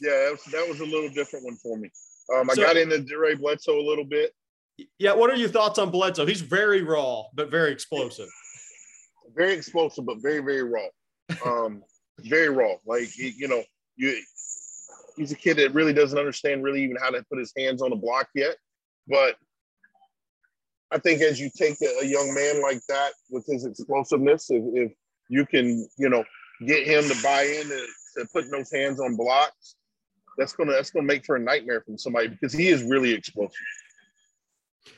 Yeah, 0.00 0.10
that 0.10 0.32
was, 0.32 0.44
that 0.52 0.68
was, 0.68 0.80
a 0.80 0.84
little 0.84 1.10
different 1.10 1.44
one 1.44 1.54
for 1.54 1.76
me. 1.76 1.88
Um, 2.34 2.50
I 2.50 2.54
so, 2.54 2.62
got 2.62 2.76
into 2.76 2.98
Dre 2.98 3.36
Bledsoe 3.36 3.78
a 3.78 3.86
little 3.86 4.04
bit. 4.04 4.34
Yeah, 4.98 5.12
what 5.12 5.30
are 5.30 5.36
your 5.36 5.50
thoughts 5.50 5.78
on 5.78 5.90
Bledsoe? 5.90 6.26
He's 6.26 6.40
very 6.40 6.82
raw, 6.82 7.22
but 7.32 7.48
very 7.48 7.70
explosive 7.70 8.28
very 9.34 9.54
explosive, 9.54 10.06
but 10.06 10.22
very, 10.22 10.40
very 10.40 10.62
raw. 10.62 10.86
Um, 11.44 11.82
very 12.20 12.48
raw. 12.48 12.74
Like 12.86 13.08
you 13.16 13.48
know, 13.48 13.62
you 13.96 14.20
he's 15.16 15.32
a 15.32 15.36
kid 15.36 15.56
that 15.58 15.74
really 15.74 15.92
doesn't 15.92 16.18
understand 16.18 16.64
really 16.64 16.82
even 16.82 16.96
how 17.00 17.10
to 17.10 17.24
put 17.30 17.38
his 17.38 17.52
hands 17.56 17.82
on 17.82 17.90
the 17.90 17.96
block 17.96 18.28
yet. 18.34 18.56
But 19.06 19.36
I 20.90 20.98
think 20.98 21.22
as 21.22 21.40
you 21.40 21.50
take 21.56 21.76
a, 21.82 22.04
a 22.04 22.06
young 22.06 22.32
man 22.34 22.62
like 22.62 22.80
that 22.88 23.12
with 23.30 23.46
his 23.46 23.64
explosiveness, 23.64 24.50
if, 24.50 24.62
if, 24.74 24.92
you 25.30 25.46
can, 25.46 25.88
you 25.96 26.10
know, 26.10 26.22
get 26.66 26.86
him 26.86 27.02
to 27.02 27.22
buy 27.22 27.42
in 27.42 27.66
to, 27.66 27.86
to 28.18 28.26
putting 28.32 28.50
those 28.50 28.70
hands 28.70 29.00
on 29.00 29.16
blocks, 29.16 29.76
that's 30.36 30.52
gonna 30.52 30.72
that's 30.72 30.90
gonna 30.90 31.06
make 31.06 31.24
for 31.24 31.36
a 31.36 31.40
nightmare 31.40 31.80
from 31.80 31.96
somebody 31.96 32.28
because 32.28 32.52
he 32.52 32.68
is 32.68 32.82
really 32.82 33.12
explosive. 33.12 33.54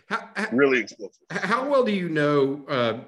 How, 0.09 0.29
how, 0.35 0.49
really 0.51 0.81
explosive. 0.81 1.23
How 1.31 1.69
well 1.69 1.85
do 1.85 1.93
you 1.93 2.09
know 2.09 2.65
uh, 2.69 2.99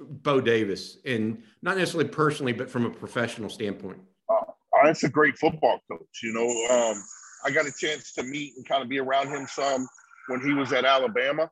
Bo 0.00 0.40
Davis, 0.40 0.98
and 1.04 1.42
not 1.62 1.76
necessarily 1.76 2.08
personally, 2.08 2.52
but 2.52 2.70
from 2.70 2.86
a 2.86 2.90
professional 2.90 3.50
standpoint? 3.50 3.98
Uh, 4.28 4.42
that's 4.84 5.04
a 5.04 5.08
great 5.08 5.36
football 5.38 5.80
coach. 5.90 6.22
You 6.22 6.32
know, 6.32 6.46
um, 6.74 7.02
I 7.44 7.50
got 7.50 7.66
a 7.66 7.72
chance 7.72 8.12
to 8.14 8.22
meet 8.22 8.54
and 8.56 8.66
kind 8.66 8.82
of 8.82 8.88
be 8.88 8.98
around 8.98 9.28
him 9.28 9.46
some 9.46 9.86
when 10.28 10.40
he 10.40 10.52
was 10.52 10.72
at 10.72 10.84
Alabama. 10.84 11.50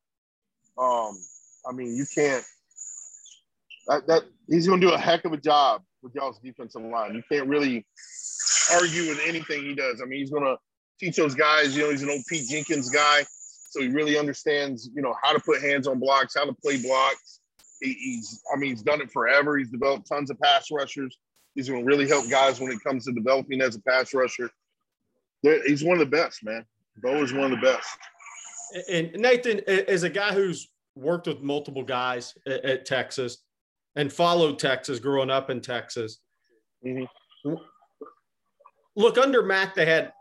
Um, 0.78 1.16
I 1.66 1.72
mean, 1.72 1.94
you 1.96 2.06
can't. 2.14 2.44
That, 3.86 4.06
that 4.06 4.22
he's 4.48 4.66
going 4.66 4.80
to 4.80 4.86
do 4.86 4.92
a 4.94 4.98
heck 4.98 5.24
of 5.24 5.32
a 5.32 5.36
job 5.36 5.82
with 6.02 6.14
y'all's 6.14 6.38
defensive 6.38 6.82
line. 6.82 7.14
You 7.14 7.22
can't 7.30 7.48
really 7.48 7.86
argue 8.72 9.08
with 9.08 9.20
anything 9.26 9.62
he 9.62 9.74
does. 9.74 10.00
I 10.00 10.06
mean, 10.06 10.20
he's 10.20 10.30
going 10.30 10.44
to 10.44 10.56
teach 10.98 11.16
those 11.16 11.34
guys. 11.34 11.76
You 11.76 11.84
know, 11.84 11.90
he's 11.90 12.02
an 12.02 12.10
old 12.10 12.22
Pete 12.28 12.48
Jenkins 12.48 12.88
guy, 12.88 13.24
so 13.70 13.82
he 13.82 13.88
really 13.88 14.18
understands. 14.18 14.88
You 14.94 15.02
know 15.02 15.14
how 15.22 15.32
to 15.32 15.40
put 15.40 15.60
hands 15.60 15.86
on 15.86 15.98
blocks, 15.98 16.34
how 16.36 16.46
to 16.46 16.54
play 16.54 16.80
blocks 16.80 17.40
he's, 17.92 18.42
I 18.52 18.56
mean, 18.56 18.70
he's 18.70 18.82
done 18.82 19.00
it 19.00 19.10
forever. 19.10 19.58
He's 19.58 19.70
developed 19.70 20.08
tons 20.08 20.30
of 20.30 20.40
pass 20.40 20.70
rushers. 20.70 21.16
He's 21.54 21.68
going 21.68 21.80
to 21.80 21.86
really 21.86 22.08
help 22.08 22.28
guys 22.28 22.60
when 22.60 22.72
it 22.72 22.82
comes 22.82 23.04
to 23.04 23.12
developing 23.12 23.60
as 23.60 23.76
a 23.76 23.80
pass 23.82 24.12
rusher. 24.12 24.50
He's 25.42 25.84
one 25.84 26.00
of 26.00 26.10
the 26.10 26.16
best, 26.16 26.42
man. 26.42 26.64
Bo 27.02 27.22
is 27.22 27.32
one 27.32 27.44
of 27.44 27.50
the 27.50 27.64
best. 27.64 27.88
And 28.90 29.12
Nathan, 29.14 29.60
as 29.68 30.02
a 30.02 30.10
guy 30.10 30.32
who's 30.32 30.68
worked 30.96 31.26
with 31.26 31.42
multiple 31.42 31.82
guys 31.82 32.34
at, 32.46 32.86
Texas 32.86 33.38
and 33.94 34.12
followed 34.12 34.58
Texas 34.58 34.98
growing 34.98 35.30
up 35.30 35.50
in 35.50 35.60
Texas, 35.60 36.18
mm-hmm. 36.84 37.54
look 38.96 39.18
under 39.18 39.42
Mack, 39.42 39.74
they 39.74 39.86
had 39.86 40.12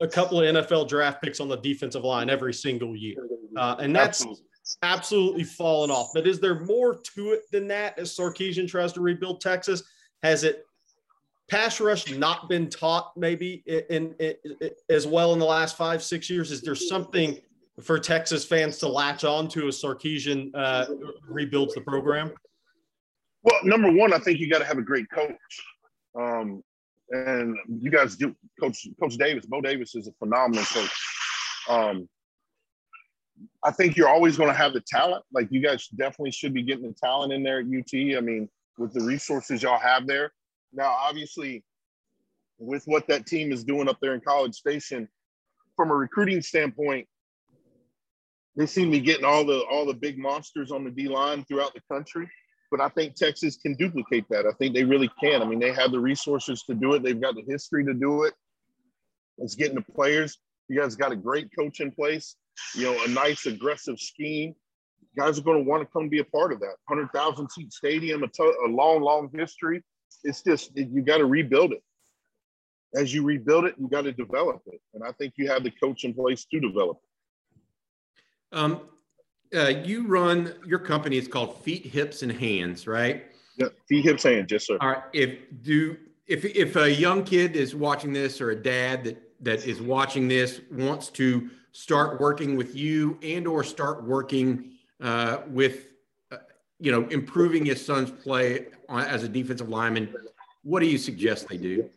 a 0.00 0.08
couple 0.08 0.40
of 0.40 0.54
NFL 0.54 0.88
draft 0.88 1.22
picks 1.22 1.38
on 1.40 1.48
the 1.48 1.56
defensive 1.56 2.04
line 2.04 2.28
every 2.28 2.52
single 2.52 2.96
year, 2.96 3.16
uh, 3.56 3.76
and 3.78 3.94
that's 3.94 4.22
absolutely. 4.22 4.44
Absolutely 4.82 5.44
fallen 5.44 5.90
off. 5.90 6.10
But 6.14 6.26
is 6.26 6.40
there 6.40 6.60
more 6.60 6.96
to 7.14 7.32
it 7.32 7.50
than 7.50 7.68
that? 7.68 7.98
As 7.98 8.16
Sarkisian 8.16 8.68
tries 8.68 8.92
to 8.94 9.00
rebuild 9.00 9.40
Texas, 9.40 9.82
has 10.22 10.44
it 10.44 10.64
pass 11.48 11.80
rush 11.80 12.10
not 12.10 12.48
been 12.48 12.70
taught 12.70 13.12
maybe 13.16 13.62
in, 13.66 14.14
in, 14.18 14.34
in, 14.60 14.70
as 14.88 15.06
well 15.06 15.32
in 15.32 15.38
the 15.38 15.44
last 15.44 15.76
five 15.76 16.02
six 16.02 16.30
years? 16.30 16.50
Is 16.50 16.62
there 16.62 16.74
something 16.74 17.38
for 17.80 17.98
Texas 17.98 18.44
fans 18.44 18.78
to 18.78 18.88
latch 18.88 19.24
on 19.24 19.48
to 19.48 19.68
as 19.68 19.82
Sarkisian 19.82 20.50
uh, 20.54 20.86
rebuilds 21.28 21.74
the 21.74 21.80
program? 21.80 22.32
Well, 23.42 23.58
number 23.64 23.90
one, 23.90 24.12
I 24.12 24.18
think 24.18 24.38
you 24.38 24.48
got 24.48 24.60
to 24.60 24.64
have 24.64 24.78
a 24.78 24.82
great 24.82 25.06
coach. 25.10 25.36
Um, 26.18 26.62
and 27.10 27.56
you 27.68 27.90
guys 27.90 28.16
do, 28.16 28.34
Coach 28.60 28.86
Coach 29.00 29.16
Davis. 29.16 29.44
Bo 29.44 29.60
Davis 29.60 29.94
is 29.94 30.08
a 30.08 30.12
phenomenal 30.12 30.64
coach. 30.64 30.90
Um, 31.68 32.08
I 33.64 33.70
think 33.70 33.96
you're 33.96 34.08
always 34.08 34.36
going 34.36 34.48
to 34.48 34.56
have 34.56 34.72
the 34.72 34.80
talent. 34.80 35.24
Like 35.32 35.48
you 35.50 35.60
guys 35.60 35.86
definitely 35.88 36.32
should 36.32 36.54
be 36.54 36.62
getting 36.62 36.86
the 36.86 36.94
talent 36.94 37.32
in 37.32 37.42
there 37.42 37.58
at 37.58 37.66
UT. 37.66 38.16
I 38.16 38.20
mean, 38.20 38.48
with 38.78 38.92
the 38.92 39.04
resources 39.04 39.62
y'all 39.62 39.78
have 39.78 40.06
there. 40.06 40.32
Now, 40.72 40.90
obviously, 40.90 41.64
with 42.58 42.84
what 42.86 43.06
that 43.08 43.26
team 43.26 43.52
is 43.52 43.64
doing 43.64 43.88
up 43.88 43.98
there 44.00 44.14
in 44.14 44.20
College 44.20 44.54
Station, 44.54 45.08
from 45.76 45.90
a 45.90 45.94
recruiting 45.94 46.40
standpoint, 46.42 47.06
they 48.56 48.66
seem 48.66 48.86
to 48.86 48.98
be 48.98 49.00
getting 49.00 49.24
all 49.24 49.44
the 49.44 49.60
all 49.70 49.86
the 49.86 49.94
big 49.94 50.18
monsters 50.18 50.70
on 50.70 50.84
the 50.84 50.90
D 50.90 51.08
line 51.08 51.44
throughout 51.44 51.74
the 51.74 51.80
country. 51.90 52.28
But 52.70 52.80
I 52.80 52.88
think 52.88 53.14
Texas 53.14 53.56
can 53.56 53.74
duplicate 53.74 54.24
that. 54.30 54.46
I 54.46 54.52
think 54.52 54.74
they 54.74 54.84
really 54.84 55.10
can. 55.20 55.42
I 55.42 55.44
mean, 55.44 55.58
they 55.58 55.72
have 55.72 55.92
the 55.92 56.00
resources 56.00 56.62
to 56.64 56.74
do 56.74 56.94
it. 56.94 57.02
They've 57.02 57.20
got 57.20 57.34
the 57.34 57.44
history 57.46 57.84
to 57.84 57.92
do 57.92 58.24
it. 58.24 58.34
It's 59.38 59.54
getting 59.54 59.74
the 59.74 59.82
players. 59.82 60.38
You 60.68 60.80
guys 60.80 60.96
got 60.96 61.12
a 61.12 61.16
great 61.16 61.50
coach 61.58 61.80
in 61.80 61.90
place. 61.90 62.36
You 62.74 62.84
know, 62.84 63.04
a 63.04 63.08
nice 63.08 63.46
aggressive 63.46 63.98
scheme. 63.98 64.54
guys 65.16 65.38
are 65.38 65.42
going 65.42 65.62
to 65.62 65.68
want 65.68 65.82
to 65.82 65.88
come 65.92 66.08
be 66.08 66.20
a 66.20 66.24
part 66.24 66.52
of 66.52 66.60
that. 66.60 66.74
Hundred 66.88 67.10
thousand 67.12 67.50
seat 67.50 67.72
stadium, 67.72 68.22
a, 68.22 68.28
t- 68.28 68.54
a 68.66 68.68
long, 68.68 69.02
long 69.02 69.30
history. 69.34 69.82
It's 70.24 70.42
just 70.42 70.72
you 70.76 71.02
got 71.02 71.18
to 71.18 71.26
rebuild 71.26 71.72
it. 71.72 71.82
As 72.94 73.12
you 73.12 73.22
rebuild 73.22 73.64
it, 73.64 73.74
you 73.78 73.88
got 73.88 74.02
to 74.02 74.12
develop 74.12 74.60
it, 74.66 74.80
and 74.94 75.02
I 75.02 75.12
think 75.12 75.34
you 75.36 75.48
have 75.48 75.62
the 75.64 75.70
coach 75.70 76.04
in 76.04 76.12
place 76.12 76.44
to 76.52 76.60
develop 76.60 76.98
it. 77.02 78.56
Um, 78.56 78.80
uh, 79.54 79.68
you 79.68 80.06
run 80.06 80.54
your 80.66 80.78
company 80.78 81.16
is 81.16 81.26
called 81.26 81.56
Feet, 81.62 81.86
Hips, 81.86 82.22
and 82.22 82.30
Hands, 82.30 82.86
right? 82.86 83.24
Yeah, 83.56 83.68
feet, 83.88 84.04
hips, 84.04 84.22
hands. 84.22 84.50
Yes, 84.50 84.66
sir. 84.66 84.78
All 84.80 84.88
right. 84.88 85.02
If 85.12 85.38
do 85.62 85.96
if 86.26 86.44
if 86.44 86.76
a 86.76 86.90
young 86.90 87.24
kid 87.24 87.56
is 87.56 87.74
watching 87.74 88.12
this 88.12 88.40
or 88.40 88.50
a 88.50 88.56
dad 88.56 89.04
that 89.04 89.22
that 89.40 89.66
is 89.66 89.80
watching 89.80 90.28
this 90.28 90.60
wants 90.70 91.08
to 91.10 91.50
start 91.72 92.20
working 92.20 92.56
with 92.56 92.76
you 92.76 93.18
and 93.22 93.46
or 93.46 93.64
start 93.64 94.04
working 94.04 94.72
uh, 95.02 95.38
with 95.48 95.86
uh, 96.30 96.36
you 96.78 96.92
know 96.92 97.06
improving 97.08 97.64
his 97.64 97.84
son's 97.84 98.10
play 98.10 98.66
on, 98.88 99.04
as 99.04 99.24
a 99.24 99.28
defensive 99.28 99.68
lineman, 99.68 100.14
what 100.62 100.80
do 100.80 100.86
you 100.86 100.98
suggest 100.98 101.48
they 101.48 101.56
do? 101.56 101.88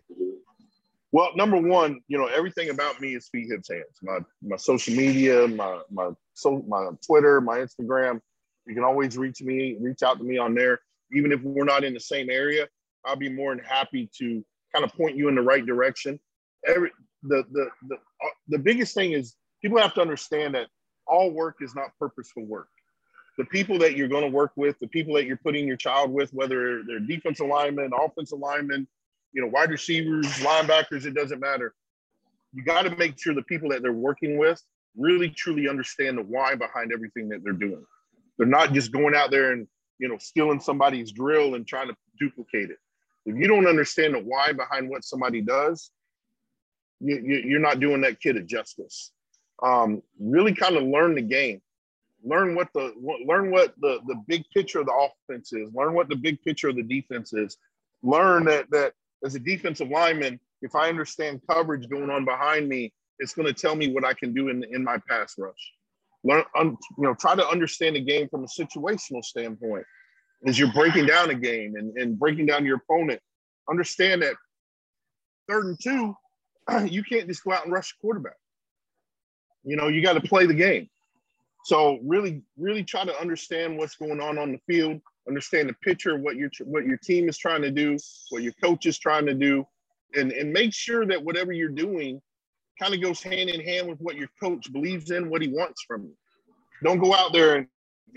Well, 1.12 1.30
number 1.36 1.58
one, 1.58 2.02
you 2.08 2.18
know, 2.18 2.26
everything 2.26 2.72
about 2.72 3.00
me 3.00 3.16
is 3.16 3.30
feet, 3.30 3.48
hips, 3.50 3.70
hands. 3.70 3.86
My 4.02 4.20
my 4.42 4.58
social 4.58 4.96
media, 4.96 5.48
my 5.48 5.82
my 5.92 6.12
so 6.34 6.64
my 6.68 6.90
Twitter, 7.06 7.40
my 7.40 7.60
Instagram. 7.60 8.20
You 8.66 8.74
can 8.74 8.84
always 8.84 9.18
reach 9.18 9.42
me, 9.42 9.78
reach 9.80 10.02
out 10.02 10.18
to 10.18 10.24
me 10.24 10.38
on 10.38 10.56
there. 10.56 10.80
Even 11.14 11.32
if 11.32 11.40
we're 11.42 11.66
not 11.66 11.84
in 11.84 11.94
the 11.94 12.00
same 12.00 12.32
area, 12.32 12.68
I'll 13.06 13.16
be 13.16 13.30
more 13.30 13.56
than 13.56 13.64
happy 13.64 14.10
to 14.18 14.44
kind 14.74 14.84
of 14.84 14.92
point 14.94 15.16
you 15.16 15.28
in 15.28 15.36
the 15.36 15.42
right 15.42 15.66
direction. 15.66 16.20
Every 16.66 16.92
the 17.24 17.44
the 17.52 17.70
the 17.88 17.96
uh, 17.96 18.30
the 18.48 18.58
biggest 18.58 18.94
thing 18.94 19.12
is 19.12 19.36
people 19.66 19.80
have 19.80 19.96
to 19.96 20.02
understand 20.02 20.54
that 20.54 20.68
all 21.08 21.32
work 21.32 21.56
is 21.60 21.74
not 21.74 21.88
purposeful 21.98 22.46
work. 22.46 22.68
The 23.40 23.46
people 23.46 23.80
that 23.80 23.98
you're 23.98 24.08
going 24.08 24.22
to 24.22 24.30
work 24.30 24.52
with, 24.56 24.78
the 24.78 24.88
people 24.88 25.16
that 25.16 25.26
you're 25.26 25.38
putting 25.38 25.68
your 25.68 25.76
child 25.76 26.12
with, 26.12 26.32
whether 26.36 26.84
they're 26.84 27.00
defensive 27.00 27.48
linemen, 27.48 27.90
offensive 28.00 28.38
linemen, 28.38 28.88
you 29.34 29.42
know, 29.42 29.48
wide 29.48 29.72
receivers, 29.72 30.28
linebackers, 30.38 31.08
it 31.08 31.16
doesn't 31.16 31.40
matter. 31.40 31.74
You 32.54 32.64
got 32.64 32.84
to 32.84 32.96
make 32.96 33.20
sure 33.20 33.34
the 33.34 33.42
people 33.42 33.70
that 33.70 33.82
they're 33.82 33.92
working 33.92 34.38
with 34.38 34.62
really 34.96 35.32
truly 35.32 35.68
understand 35.68 36.20
the 36.20 36.22
why 36.22 36.54
behind 36.54 36.94
everything 36.94 37.28
that 37.30 37.44
they're 37.44 37.54
doing. 37.54 37.84
They're 38.38 38.46
not 38.46 38.72
just 38.72 38.92
going 38.92 39.16
out 39.16 39.32
there 39.32 39.52
and, 39.52 39.68
you 39.98 40.08
know, 40.08 40.20
stealing 40.20 40.60
somebody's 40.60 41.12
drill 41.12 41.56
and 41.56 41.66
trying 41.66 41.88
to 41.88 41.96
duplicate 42.20 42.70
it. 42.70 42.78
If 43.26 43.36
you 43.36 43.48
don't 43.48 43.66
understand 43.66 44.14
the 44.14 44.20
why 44.20 44.54
behind 44.54 44.90
what 44.90 45.04
somebody 45.04 45.42
does, 45.42 45.90
you, 47.00 47.42
you, 47.48 47.58
are 47.58 47.62
not 47.62 47.80
doing 47.80 48.02
that 48.02 48.22
kid 48.22 48.38
a 48.38 48.44
justice. 48.44 49.12
Um, 49.64 50.02
really 50.20 50.54
kind 50.54 50.76
of 50.76 50.84
learn 50.84 51.16
the 51.16 51.22
game 51.22 51.62
learn 52.24 52.56
what 52.56 52.70
the 52.74 52.92
learn 53.26 53.52
what 53.52 53.76
the 53.80 54.00
the 54.08 54.16
big 54.28 54.44
picture 54.54 54.80
of 54.80 54.88
the 54.88 55.10
offense 55.30 55.54
is 55.54 55.70
learn 55.74 55.94
what 55.94 56.10
the 56.10 56.16
big 56.16 56.42
picture 56.42 56.68
of 56.68 56.76
the 56.76 56.84
defense 56.84 57.34
is 57.34 57.58
learn 58.02 58.46
that 58.46 58.70
that 58.72 58.94
as 59.26 59.36
a 59.36 59.40
defensive 59.40 59.90
lineman, 59.90 60.40
if 60.62 60.76
I 60.76 60.90
understand 60.90 61.42
coverage 61.50 61.90
going 61.90 62.10
on 62.10 62.26
behind 62.26 62.70
me, 62.70 62.94
it's 63.20 63.34
going 63.34 63.48
to 63.48 63.54
tell 63.54 63.76
me 63.76 63.92
what 63.92 64.06
I 64.06 64.14
can 64.14 64.34
do 64.34 64.50
in, 64.50 64.64
in 64.72 64.84
my 64.84 64.98
pass 65.10 65.36
rush. 65.38 65.54
Learn, 66.24 66.44
you 66.56 66.78
know, 66.98 67.14
try 67.14 67.36
to 67.36 67.48
understand 67.48 67.96
the 67.96 68.02
game 68.02 68.30
from 68.30 68.44
a 68.44 68.48
situational 68.48 69.24
standpoint. 69.24 69.86
As 70.46 70.60
you're 70.60 70.74
breaking 70.74 71.06
down 71.06 71.30
a 71.30 71.36
game 71.36 71.76
and, 71.76 71.98
and 71.98 72.20
breaking 72.20 72.46
down 72.46 72.66
your 72.66 72.78
opponent, 72.78 73.20
understand 73.70 74.22
that 74.22 74.36
third 75.50 75.66
and 75.66 75.80
two, 75.82 76.16
you 76.88 77.04
can't 77.04 77.28
just 77.28 77.44
go 77.44 77.54
out 77.54 77.64
and 77.64 77.74
rush 77.74 77.90
the 77.90 77.96
quarterback. 78.02 78.36
You 79.66 79.76
know, 79.76 79.88
you 79.88 80.02
got 80.02 80.14
to 80.14 80.22
play 80.22 80.46
the 80.46 80.54
game. 80.54 80.90
So 81.66 82.00
really, 82.04 82.44
really 82.58 82.84
try 82.84 83.04
to 83.04 83.20
understand 83.20 83.78
what's 83.78 83.96
going 83.96 84.22
on 84.22 84.38
on 84.38 84.52
the 84.52 84.60
field 84.68 85.02
understand 85.28 85.70
the 85.70 85.74
picture, 85.74 86.18
what 86.18 86.36
your 86.36 86.50
what 86.64 86.86
your 86.86 86.98
team 86.98 87.30
is 87.30 87.38
trying 87.38 87.62
to 87.62 87.72
do, 87.72 87.98
what 88.30 88.44
your 88.44 88.54
coach 88.54 88.86
is 88.86 88.98
trying 88.98 89.26
to 89.26 89.34
do, 89.34 89.66
and 90.14 90.32
and 90.32 90.52
make 90.52 90.74
sure 90.74 91.06
that 91.06 91.24
whatever 91.24 91.52
you're 91.52 91.70
doing 91.70 92.22
kind 92.80 92.94
of 92.94 93.02
goes 93.02 93.22
hand 93.22 93.50
in 93.50 93.62
hand 93.62 93.88
with 93.88 94.00
what 94.00 94.16
your 94.16 94.30
coach 94.42 94.72
believes 94.72 95.12
in, 95.12 95.30
what 95.30 95.42
he 95.42 95.48
wants 95.48 95.84
from 95.84 96.04
you. 96.04 96.14
Don't 96.84 97.00
go 97.00 97.14
out 97.14 97.32
there 97.32 97.56
and, 97.56 97.68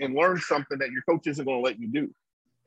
and 0.01 0.13
learn 0.15 0.37
something 0.37 0.77
that 0.79 0.91
your 0.91 1.01
coach 1.03 1.27
isn't 1.27 1.45
going 1.45 1.57
to 1.57 1.63
let 1.63 1.79
you 1.79 1.87
do. 1.87 2.13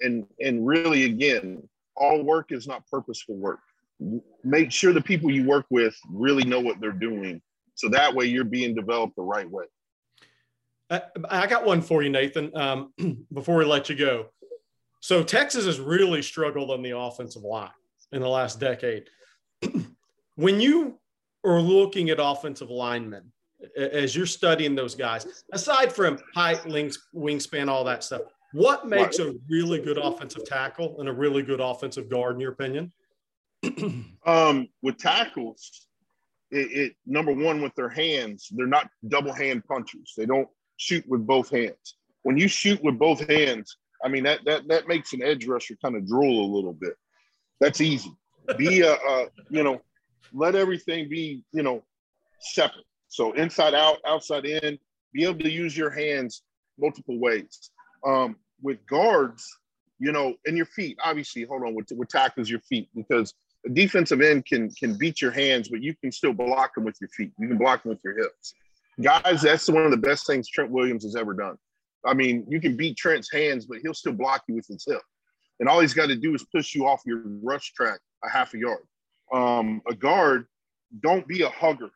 And 0.00 0.26
and 0.40 0.66
really, 0.66 1.04
again, 1.04 1.62
all 1.96 2.22
work 2.22 2.50
is 2.50 2.66
not 2.66 2.86
purposeful 2.88 3.36
work. 3.36 3.60
Make 4.42 4.72
sure 4.72 4.92
the 4.92 5.00
people 5.00 5.30
you 5.30 5.44
work 5.44 5.66
with 5.70 5.94
really 6.10 6.44
know 6.44 6.60
what 6.60 6.80
they're 6.80 6.90
doing, 6.90 7.40
so 7.82 7.88
that 7.88 8.14
way 8.14 8.26
you're 8.26 8.44
being 8.44 8.76
developed 8.76 9.16
the 9.16 9.22
right 9.22 9.50
way. 9.50 9.64
I 11.28 11.48
got 11.48 11.66
one 11.66 11.82
for 11.82 12.04
you, 12.04 12.10
Nathan, 12.10 12.56
um, 12.56 12.92
before 13.32 13.56
we 13.56 13.64
let 13.64 13.88
you 13.88 13.96
go. 13.96 14.26
So 15.00 15.24
Texas 15.24 15.66
has 15.66 15.80
really 15.80 16.22
struggled 16.22 16.70
on 16.70 16.80
the 16.80 16.96
offensive 16.96 17.42
line 17.42 17.72
in 18.12 18.22
the 18.22 18.28
last 18.28 18.60
decade. 18.60 19.08
when 20.36 20.60
you 20.60 21.00
are 21.44 21.60
looking 21.60 22.10
at 22.10 22.18
offensive 22.20 22.70
linemen, 22.70 23.32
as 23.76 24.14
you're 24.14 24.26
studying 24.26 24.76
those 24.76 24.94
guys, 24.94 25.42
aside 25.52 25.92
from 25.92 26.20
height, 26.36 26.62
wingspan, 26.62 27.66
all 27.66 27.82
that 27.82 28.04
stuff, 28.04 28.22
what 28.52 28.86
makes 28.86 29.18
a 29.18 29.34
really 29.48 29.80
good 29.80 29.98
offensive 29.98 30.44
tackle 30.44 31.00
and 31.00 31.08
a 31.08 31.12
really 31.12 31.42
good 31.42 31.60
offensive 31.60 32.08
guard, 32.08 32.34
in 32.34 32.40
your 32.40 32.52
opinion? 32.52 32.92
um, 34.24 34.68
with 34.82 34.98
tackles, 34.98 35.88
it, 36.52 36.72
it, 36.72 36.92
number 37.06 37.32
one 37.32 37.62
with 37.62 37.74
their 37.74 37.88
hands, 37.88 38.48
they're 38.50 38.66
not 38.66 38.90
double 39.08 39.32
hand 39.32 39.64
punchers. 39.66 40.12
They 40.16 40.26
don't 40.26 40.48
shoot 40.76 41.04
with 41.08 41.26
both 41.26 41.50
hands. 41.50 41.96
When 42.22 42.36
you 42.36 42.46
shoot 42.46 42.82
with 42.84 42.98
both 42.98 43.26
hands, 43.28 43.76
I 44.04 44.08
mean 44.08 44.24
that 44.24 44.40
that 44.44 44.68
that 44.68 44.86
makes 44.86 45.12
an 45.12 45.22
edge 45.22 45.46
rusher 45.46 45.76
kind 45.82 45.96
of 45.96 46.06
drool 46.06 46.44
a 46.44 46.54
little 46.54 46.74
bit. 46.74 46.94
That's 47.60 47.80
easy. 47.80 48.12
Be 48.58 48.82
a, 48.82 48.92
a 48.92 49.28
you 49.48 49.64
know, 49.64 49.80
let 50.32 50.54
everything 50.54 51.08
be 51.08 51.42
you 51.52 51.62
know 51.62 51.82
separate. 52.40 52.84
So 53.08 53.32
inside 53.32 53.74
out, 53.74 53.98
outside 54.06 54.44
in. 54.44 54.78
Be 55.12 55.24
able 55.24 55.40
to 55.40 55.50
use 55.50 55.76
your 55.76 55.90
hands 55.90 56.42
multiple 56.78 57.18
ways. 57.18 57.70
Um, 58.06 58.36
with 58.62 58.84
guards, 58.86 59.46
you 59.98 60.12
know, 60.12 60.34
and 60.46 60.56
your 60.56 60.66
feet. 60.66 60.98
Obviously, 61.04 61.44
hold 61.44 61.62
on. 61.64 61.74
With, 61.74 61.88
with 61.92 62.08
tackles, 62.08 62.48
your 62.48 62.60
feet 62.60 62.88
because 62.94 63.34
a 63.64 63.70
defensive 63.70 64.20
end 64.20 64.46
can 64.46 64.70
can 64.70 64.96
beat 64.96 65.20
your 65.20 65.30
hands, 65.30 65.68
but 65.68 65.82
you 65.82 65.94
can 65.94 66.10
still 66.12 66.32
block 66.32 66.74
them 66.74 66.84
with 66.84 66.96
your 67.00 67.08
feet. 67.08 67.32
You 67.38 67.48
can 67.48 67.58
block 67.58 67.82
them 67.82 67.90
with 67.90 68.00
your 68.04 68.16
hips 68.16 68.54
guys, 69.00 69.42
that's 69.42 69.68
one 69.68 69.84
of 69.84 69.90
the 69.90 69.96
best 69.96 70.26
things 70.26 70.48
Trent 70.48 70.70
Williams 70.70 71.04
has 71.04 71.16
ever 71.16 71.34
done. 71.34 71.56
I 72.04 72.14
mean, 72.14 72.44
you 72.48 72.60
can 72.60 72.76
beat 72.76 72.96
Trent's 72.96 73.32
hands, 73.32 73.66
but 73.66 73.78
he'll 73.78 73.94
still 73.94 74.12
block 74.12 74.42
you 74.48 74.56
with 74.56 74.66
his 74.66 74.84
hip. 74.86 75.02
and 75.60 75.68
all 75.68 75.80
he's 75.80 75.94
got 75.94 76.06
to 76.06 76.16
do 76.16 76.34
is 76.34 76.44
push 76.44 76.74
you 76.74 76.86
off 76.86 77.02
your 77.06 77.22
rush 77.42 77.72
track 77.74 78.00
a 78.24 78.28
half 78.28 78.54
a 78.54 78.58
yard. 78.58 78.82
Um, 79.32 79.80
a 79.88 79.94
guard, 79.94 80.46
don't 81.00 81.26
be 81.26 81.42
a 81.42 81.48
hugger. 81.48 81.90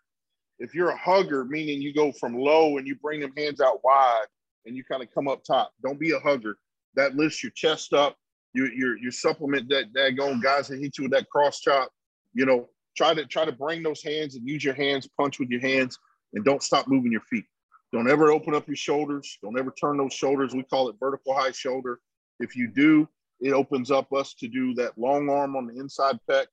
If 0.58 0.74
you're 0.74 0.90
a 0.90 0.96
hugger, 0.96 1.44
meaning 1.44 1.82
you 1.82 1.92
go 1.92 2.12
from 2.12 2.38
low 2.38 2.78
and 2.78 2.86
you 2.86 2.94
bring 2.94 3.20
them 3.20 3.32
hands 3.36 3.60
out 3.60 3.84
wide 3.84 4.26
and 4.64 4.76
you 4.76 4.84
kind 4.84 5.02
of 5.02 5.12
come 5.12 5.28
up 5.28 5.44
top, 5.44 5.72
don't 5.82 5.98
be 5.98 6.12
a 6.12 6.20
hugger. 6.20 6.56
That 6.94 7.16
lifts 7.16 7.42
your 7.42 7.52
chest 7.52 7.92
up. 7.92 8.16
You 8.56 8.70
you 8.74 8.96
you 9.02 9.10
supplement 9.10 9.68
that 9.68 9.92
that 9.92 10.16
going 10.16 10.40
guys 10.40 10.68
that 10.68 10.80
hit 10.80 10.96
you 10.96 11.04
with 11.04 11.12
that 11.12 11.28
cross 11.28 11.60
chop. 11.60 11.90
You 12.32 12.46
know, 12.46 12.68
try 12.96 13.12
to 13.12 13.26
try 13.26 13.44
to 13.44 13.52
bring 13.52 13.82
those 13.82 14.02
hands 14.02 14.34
and 14.34 14.48
use 14.48 14.64
your 14.64 14.74
hands, 14.74 15.06
punch 15.20 15.38
with 15.38 15.50
your 15.50 15.60
hands, 15.60 15.98
and 16.32 16.42
don't 16.42 16.62
stop 16.62 16.88
moving 16.88 17.12
your 17.12 17.20
feet. 17.20 17.44
Don't 17.92 18.10
ever 18.10 18.30
open 18.30 18.54
up 18.54 18.66
your 18.66 18.76
shoulders. 18.76 19.38
Don't 19.42 19.58
ever 19.58 19.72
turn 19.78 19.98
those 19.98 20.14
shoulders. 20.14 20.54
We 20.54 20.62
call 20.62 20.88
it 20.88 20.96
vertical 20.98 21.34
high 21.34 21.50
shoulder. 21.52 22.00
If 22.40 22.56
you 22.56 22.68
do, 22.68 23.06
it 23.40 23.52
opens 23.52 23.90
up 23.90 24.12
us 24.12 24.34
to 24.34 24.48
do 24.48 24.72
that 24.74 24.96
long 24.96 25.28
arm 25.28 25.54
on 25.54 25.66
the 25.66 25.78
inside 25.78 26.18
pec 26.28 26.46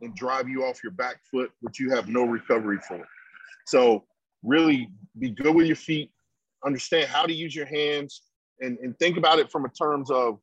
and 0.00 0.14
drive 0.16 0.48
you 0.48 0.64
off 0.64 0.82
your 0.82 0.92
back 0.92 1.20
foot, 1.30 1.50
which 1.60 1.78
you 1.78 1.90
have 1.90 2.08
no 2.08 2.24
recovery 2.24 2.78
for. 2.88 3.06
So 3.66 4.04
really 4.42 4.88
be 5.18 5.30
good 5.30 5.54
with 5.54 5.66
your 5.66 5.76
feet, 5.76 6.10
understand 6.64 7.08
how 7.08 7.26
to 7.26 7.32
use 7.32 7.54
your 7.54 7.66
hands, 7.66 8.22
and, 8.60 8.78
and 8.78 8.98
think 8.98 9.16
about 9.16 9.38
it 9.38 9.50
from 9.50 9.66
a 9.66 9.68
terms 9.68 10.10
of 10.10 10.38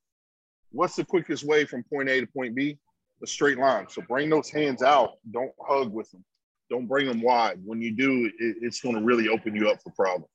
what's 0.77 0.95
the 0.95 1.03
quickest 1.03 1.43
way 1.43 1.65
from 1.65 1.83
point 1.83 2.07
A 2.07 2.21
to 2.21 2.27
point 2.27 2.53
B? 2.53 2.77
A 3.23 3.27
straight 3.27 3.57
line. 3.57 3.87
So 3.89 4.03
bring 4.07 4.29
those 4.29 4.49
hands 4.49 4.83
out. 4.83 5.13
Don't 5.31 5.51
hug 5.59 5.91
with 5.91 6.09
them. 6.11 6.23
Don't 6.69 6.85
bring 6.85 7.07
them 7.07 7.21
wide. 7.21 7.59
When 7.65 7.81
you 7.81 7.91
do, 7.91 8.31
it, 8.37 8.57
it's 8.61 8.79
going 8.79 8.95
to 8.95 9.01
really 9.01 9.27
open 9.27 9.55
you 9.55 9.69
up 9.71 9.81
for 9.81 9.89
problems. 9.91 10.29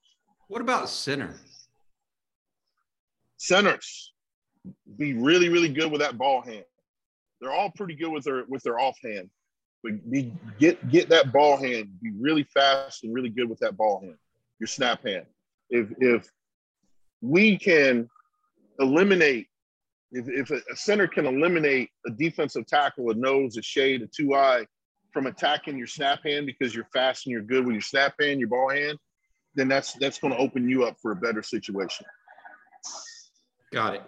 What 0.48 0.60
about 0.60 0.88
center? 0.88 1.36
Centers, 3.36 4.12
be 4.98 5.14
really, 5.14 5.48
really 5.48 5.68
good 5.68 5.92
with 5.92 6.00
that 6.00 6.18
ball 6.18 6.42
hand. 6.42 6.64
They're 7.40 7.52
all 7.52 7.70
pretty 7.70 7.94
good 7.94 8.10
with 8.10 8.24
their 8.24 8.44
with 8.48 8.62
their 8.62 8.80
offhand. 8.80 9.30
But 9.84 10.10
be 10.10 10.32
get 10.58 10.90
get 10.90 11.08
that 11.08 11.32
ball 11.32 11.56
hand. 11.56 11.88
Be 12.00 12.12
really 12.18 12.44
fast 12.44 13.04
and 13.04 13.14
really 13.14 13.30
good 13.30 13.48
with 13.48 13.58
that 13.60 13.76
ball 13.76 14.00
hand. 14.00 14.16
Your 14.58 14.68
snap 14.68 15.04
hand. 15.04 15.26
If 15.70 15.88
if 15.98 16.28
we 17.20 17.58
can 17.58 18.08
eliminate, 18.78 19.48
if, 20.12 20.28
if 20.28 20.50
a 20.50 20.76
center 20.76 21.08
can 21.08 21.26
eliminate 21.26 21.90
a 22.06 22.10
defensive 22.10 22.66
tackle, 22.66 23.10
a 23.10 23.14
nose, 23.14 23.56
a 23.56 23.62
shade, 23.62 24.02
a 24.02 24.06
two 24.06 24.34
eye 24.34 24.66
from 25.12 25.26
attacking 25.26 25.76
your 25.76 25.86
snap 25.86 26.20
hand 26.24 26.46
because 26.46 26.74
you're 26.74 26.88
fast 26.92 27.26
and 27.26 27.32
you're 27.32 27.42
good 27.42 27.64
with 27.64 27.74
your 27.74 27.82
snap 27.82 28.14
hand, 28.20 28.38
your 28.38 28.48
ball 28.48 28.70
hand, 28.70 28.98
then 29.54 29.68
that's 29.68 29.94
that's 29.94 30.18
going 30.18 30.32
to 30.32 30.38
open 30.38 30.68
you 30.68 30.84
up 30.84 30.96
for 31.00 31.12
a 31.12 31.16
better 31.16 31.42
situation. 31.42 32.06
Got 33.72 33.94
it. 33.96 34.02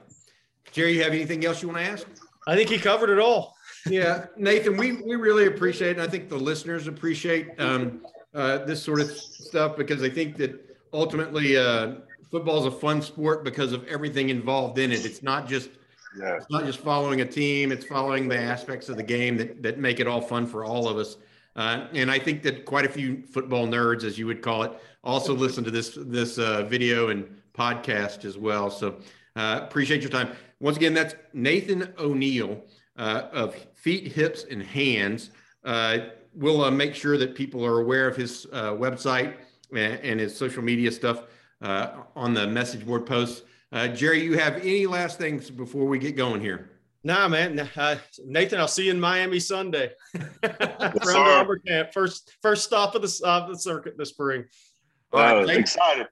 Gerry, 0.73 0.97
you 0.97 1.03
have 1.03 1.12
anything 1.12 1.45
else 1.45 1.62
you 1.62 1.69
want 1.69 1.81
to 1.81 1.90
ask? 1.90 2.07
I 2.47 2.57
think 2.57 2.69
he 2.69 2.79
covered 2.79 3.11
it 3.11 3.19
all. 3.19 3.55
yeah, 3.87 4.27
Nathan, 4.37 4.77
we 4.77 4.93
we 5.03 5.17
really 5.17 5.47
appreciate, 5.47 5.93
and 5.93 6.03
I 6.03 6.09
think 6.09 6.29
the 6.29 6.37
listeners 6.37 6.87
appreciate 6.87 7.59
um, 7.59 8.03
uh, 8.35 8.59
this 8.64 8.83
sort 8.83 9.01
of 9.01 9.11
stuff 9.11 9.77
because 9.77 10.03
I 10.03 10.11
think 10.11 10.37
that 10.37 10.77
ultimately 10.93 11.57
uh, 11.57 11.95
football 12.31 12.59
is 12.61 12.67
a 12.67 12.71
fun 12.71 13.01
sport 13.01 13.45
because 13.45 13.73
of 13.73 13.87
everything 13.87 14.31
involved 14.31 14.79
in 14.79 14.90
it. 14.90 15.05
It's 15.05 15.23
not 15.23 15.47
just 15.47 15.71
yeah. 16.18 16.37
it's 16.37 16.50
not 16.50 16.64
just 16.64 16.81
following 16.81 17.20
a 17.20 17.24
team; 17.24 17.72
it's 17.72 17.85
following 17.85 18.29
the 18.29 18.38
aspects 18.38 18.88
of 18.88 18.96
the 18.96 19.03
game 19.03 19.37
that 19.37 19.62
that 19.62 19.79
make 19.79 20.00
it 20.00 20.07
all 20.07 20.20
fun 20.20 20.46
for 20.46 20.64
all 20.64 20.88
of 20.88 20.96
us. 20.96 21.16
Uh, 21.57 21.87
and 21.92 22.11
I 22.11 22.18
think 22.18 22.42
that 22.42 22.64
quite 22.64 22.85
a 22.85 22.88
few 22.88 23.22
football 23.22 23.66
nerds, 23.66 24.03
as 24.03 24.18
you 24.18 24.27
would 24.27 24.42
call 24.42 24.64
it, 24.64 24.72
also 25.03 25.35
listen 25.46 25.64
to 25.64 25.70
this 25.70 25.96
this 26.00 26.38
uh, 26.38 26.64
video 26.64 27.09
and 27.09 27.24
podcast 27.57 28.24
as 28.24 28.37
well. 28.37 28.70
So 28.70 28.96
uh, 29.37 29.61
appreciate 29.62 30.03
your 30.03 30.11
time. 30.11 30.31
Once 30.61 30.77
again, 30.77 30.94
that's 30.94 31.14
Nathan 31.33 31.92
O'Neal 31.98 32.62
uh, 32.96 33.22
of 33.33 33.55
Feet, 33.74 34.12
Hips, 34.12 34.44
and 34.50 34.62
Hands. 34.62 35.31
Uh, 35.64 35.98
we'll 36.35 36.64
uh, 36.64 36.70
make 36.70 36.94
sure 36.94 37.18
that 37.18 37.35
people 37.35 37.64
are 37.64 37.81
aware 37.81 38.09
of 38.09 38.16
his 38.16 38.46
uh, 38.53 38.72
website 38.72 39.35
and, 39.72 40.00
and, 40.00 40.20
his 40.20 40.37
social 40.37 40.62
media 40.62 40.90
stuff 40.90 41.22
uh, 41.62 42.03
on 42.14 42.35
the 42.35 42.46
message 42.46 42.87
board 42.87 43.07
posts. 43.07 43.42
Uh, 43.75 43.89
Gerry, 43.89 44.23
you 44.23 44.39
have 44.39 44.59
any 44.59 44.87
last 44.87 45.19
things 45.19 45.51
before 45.51 45.85
we 45.87 45.99
get 45.99 46.15
going 46.15 46.41
here? 46.41 46.71
Nah, 47.03 47.27
man. 47.27 47.69
Uh, 47.77 47.97
Nathan, 48.25 48.61
I'll 48.61 48.69
see 48.69 48.85
you 48.85 48.93
in 48.93 49.01
Miami 49.01 49.41
Sunday. 49.41 49.91
Round 51.05 51.49
camp, 51.67 51.93
first 51.93 52.33
first 52.41 52.63
stop 52.63 52.95
of 52.95 53.03
the, 53.03 53.21
of 53.25 53.49
the 53.49 53.59
circuit 53.59 53.99
this 53.99 54.11
spring. 54.11 54.45
All 55.13 55.21
right, 55.21 55.47
thanks. 55.47 55.75
excited. 55.75 56.07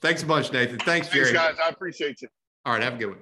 Thanks 0.00 0.22
a 0.22 0.26
bunch, 0.26 0.50
Nathan. 0.52 0.78
Thanks, 0.78 1.10
Gerry. 1.10 1.32
Thanks, 1.32 1.58
guys. 1.58 1.64
I 1.64 1.68
appreciate 1.68 2.22
you. 2.22 2.28
All 2.64 2.72
right, 2.72 2.82
have 2.82 2.94
a 2.94 2.96
good 2.96 3.10
one. 3.10 3.18